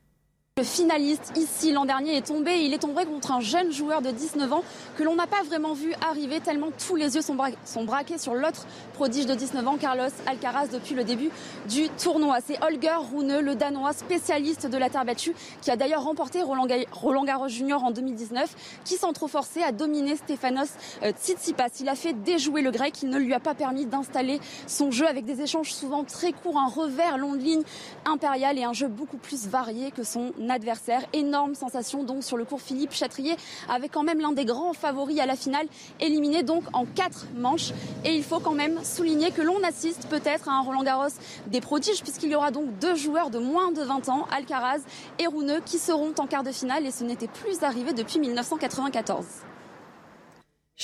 Le 0.59 0.65
finaliste 0.65 1.31
ici 1.37 1.71
l'an 1.71 1.85
dernier 1.85 2.17
est 2.17 2.27
tombé. 2.27 2.57
Il 2.57 2.73
est 2.73 2.79
tombé 2.79 3.05
contre 3.05 3.31
un 3.31 3.39
jeune 3.39 3.71
joueur 3.71 4.01
de 4.01 4.11
19 4.11 4.51
ans 4.51 4.63
que 4.97 5.03
l'on 5.03 5.15
n'a 5.15 5.25
pas 5.25 5.41
vraiment 5.43 5.71
vu 5.71 5.93
arriver 6.01 6.41
tellement 6.41 6.67
tous 6.85 6.97
les 6.97 7.15
yeux 7.15 7.21
sont, 7.21 7.85
braqués 7.85 8.17
sur 8.17 8.35
l'autre 8.35 8.67
prodige 8.93 9.25
de 9.25 9.35
19 9.35 9.65
ans, 9.65 9.77
Carlos 9.77 10.11
Alcaraz, 10.25 10.67
depuis 10.67 10.95
le 10.95 11.05
début 11.05 11.29
du 11.69 11.87
tournoi. 11.87 12.39
C'est 12.45 12.61
Holger 12.61 12.97
Rune, 13.09 13.39
le 13.39 13.55
Danois 13.55 13.93
spécialiste 13.93 14.67
de 14.67 14.77
la 14.77 14.89
terre 14.89 15.05
battue, 15.05 15.33
qui 15.61 15.71
a 15.71 15.77
d'ailleurs 15.77 16.03
remporté 16.03 16.41
Roland, 16.41 17.23
Garros 17.23 17.47
Junior 17.47 17.81
en 17.81 17.91
2019, 17.91 18.81
qui 18.83 18.95
sans 18.95 19.13
trop 19.13 19.29
forcer 19.29 19.63
a 19.63 19.71
dominé 19.71 20.17
Stefanos 20.17 20.71
euh, 21.03 21.13
Tsitsipas. 21.13 21.69
Il 21.79 21.87
a 21.87 21.95
fait 21.95 22.11
déjouer 22.11 22.61
le 22.61 22.71
grec, 22.71 23.01
il 23.01 23.07
ne 23.07 23.17
lui 23.17 23.33
a 23.33 23.39
pas 23.39 23.53
permis 23.53 23.85
d'installer 23.85 24.41
son 24.67 24.91
jeu 24.91 25.07
avec 25.07 25.23
des 25.23 25.41
échanges 25.41 25.71
souvent 25.71 26.03
très 26.03 26.33
courts, 26.33 26.59
un 26.59 26.67
revers 26.67 27.17
long 27.17 27.35
de 27.35 27.39
ligne 27.39 27.63
impérial 28.03 28.57
et 28.57 28.65
un 28.65 28.73
jeu 28.73 28.89
beaucoup 28.89 29.15
plus 29.15 29.47
varié 29.47 29.91
que 29.91 30.03
son 30.03 30.33
adversaire. 30.49 31.01
Énorme 31.13 31.55
sensation 31.55 32.03
donc 32.03 32.23
sur 32.23 32.37
le 32.37 32.45
cours 32.45 32.61
Philippe 32.61 32.91
Chatrier 32.91 33.35
avec 33.69 33.91
quand 33.91 34.03
même 34.03 34.19
l'un 34.19 34.31
des 34.31 34.45
grands 34.45 34.73
favoris 34.73 35.19
à 35.19 35.25
la 35.25 35.35
finale, 35.35 35.67
éliminé 35.99 36.43
donc 36.43 36.63
en 36.73 36.85
quatre 36.85 37.27
manches. 37.35 37.71
Et 38.05 38.15
il 38.15 38.23
faut 38.23 38.39
quand 38.39 38.53
même 38.53 38.83
souligner 38.83 39.31
que 39.31 39.41
l'on 39.41 39.61
assiste 39.63 40.07
peut-être 40.07 40.49
à 40.49 40.53
un 40.53 40.61
Roland 40.61 40.83
Garros 40.83 41.09
des 41.47 41.61
prodiges 41.61 42.01
puisqu'il 42.01 42.29
y 42.29 42.35
aura 42.35 42.51
donc 42.51 42.77
deux 42.79 42.95
joueurs 42.95 43.29
de 43.29 43.39
moins 43.39 43.71
de 43.71 43.81
20 43.81 44.09
ans, 44.09 44.27
Alcaraz 44.35 44.81
et 45.19 45.27
Rouneux, 45.27 45.61
qui 45.65 45.77
seront 45.77 46.13
en 46.17 46.27
quart 46.27 46.43
de 46.43 46.51
finale 46.51 46.85
et 46.85 46.91
ce 46.91 47.03
n'était 47.03 47.27
plus 47.27 47.63
arrivé 47.63 47.93
depuis 47.93 48.19
1994. 48.19 49.48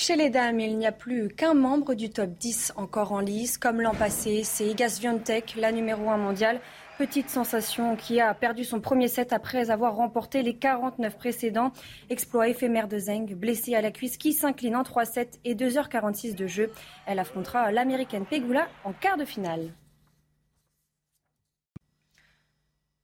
Chez 0.06 0.14
les 0.14 0.30
dames, 0.30 0.60
il 0.60 0.78
n'y 0.78 0.86
a 0.86 0.92
plus 0.92 1.26
qu'un 1.26 1.54
membre 1.54 1.94
du 1.94 2.10
top 2.10 2.30
10 2.30 2.74
encore 2.76 3.10
en 3.10 3.18
lice. 3.18 3.58
Comme 3.58 3.80
l'an 3.80 3.92
passé, 3.92 4.44
c'est 4.44 4.64
Iga 4.64 4.88
Swiatek, 4.88 5.56
la 5.56 5.72
numéro 5.72 6.08
1 6.08 6.16
mondiale. 6.16 6.60
Petite 6.96 7.28
sensation 7.28 7.96
qui 7.96 8.20
a 8.20 8.32
perdu 8.32 8.62
son 8.62 8.78
premier 8.78 9.08
set 9.08 9.32
après 9.32 9.68
avoir 9.68 9.96
remporté 9.96 10.44
les 10.44 10.54
49 10.54 11.16
précédents. 11.18 11.72
Exploit 12.08 12.48
éphémère 12.48 12.86
de 12.86 12.98
Zeng, 12.98 13.34
blessée 13.34 13.74
à 13.74 13.80
la 13.80 13.90
cuisse, 13.90 14.16
qui 14.16 14.32
s'incline 14.32 14.76
en 14.76 14.84
3-7 14.84 15.40
et 15.44 15.56
2h46 15.56 16.36
de 16.36 16.46
jeu. 16.46 16.70
Elle 17.06 17.18
affrontera 17.18 17.72
l'américaine 17.72 18.26
Pegula 18.26 18.68
en 18.84 18.92
quart 18.92 19.16
de 19.16 19.24
finale. 19.24 19.72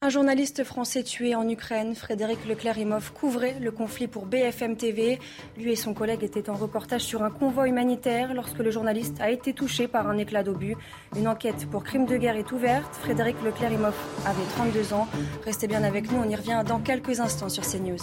Un 0.04 0.08
journaliste 0.08 0.64
français 0.64 1.04
tué 1.04 1.36
en 1.36 1.48
Ukraine, 1.48 1.94
Frédéric 1.94 2.44
Leclerc-Imov, 2.44 3.12
couvrait 3.12 3.56
le 3.60 3.70
conflit 3.70 4.08
pour 4.08 4.26
BFM 4.26 4.76
TV. 4.76 5.20
Lui 5.56 5.70
et 5.70 5.76
son 5.76 5.94
collègue 5.94 6.24
étaient 6.24 6.50
en 6.50 6.56
reportage 6.56 7.02
sur 7.02 7.22
un 7.22 7.30
convoi 7.30 7.68
humanitaire 7.68 8.34
lorsque 8.34 8.58
le 8.58 8.72
journaliste 8.72 9.20
a 9.20 9.30
été 9.30 9.52
touché 9.52 9.86
par 9.86 10.08
un 10.08 10.18
éclat 10.18 10.42
d'obus. 10.42 10.74
Une 11.16 11.28
enquête 11.28 11.70
pour 11.70 11.84
crime 11.84 12.06
de 12.06 12.16
guerre 12.16 12.34
est 12.34 12.50
ouverte. 12.50 12.92
Frédéric 12.96 13.40
Leclerc-Imov 13.44 13.94
avait 14.26 14.44
32 14.56 14.92
ans. 14.92 15.06
Restez 15.44 15.68
bien 15.68 15.84
avec 15.84 16.10
nous, 16.10 16.18
on 16.18 16.28
y 16.28 16.34
revient 16.34 16.64
dans 16.66 16.80
quelques 16.80 17.20
instants 17.20 17.48
sur 17.48 17.62
CNews. 17.62 18.02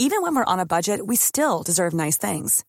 Even 0.00 0.20
when 0.22 0.34
we're 0.34 0.44
on 0.48 0.58
a 0.58 0.66
budget, 0.66 1.00
we 1.06 1.16
still 1.16 1.62
deserve 1.64 1.94
nice 1.94 2.18
things. 2.18 2.64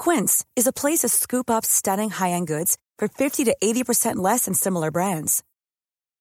Quince 0.00 0.44
is 0.56 0.66
a 0.66 0.72
place 0.72 1.02
to 1.02 1.08
scoop 1.08 1.48
up 1.48 1.64
stunning 1.64 2.10
high-end 2.10 2.48
goods 2.48 2.78
for 2.98 3.06
50 3.06 3.44
to 3.44 3.54
80% 3.62 4.16
less 4.16 4.46
than 4.46 4.54
similar 4.54 4.90
brands. 4.90 5.44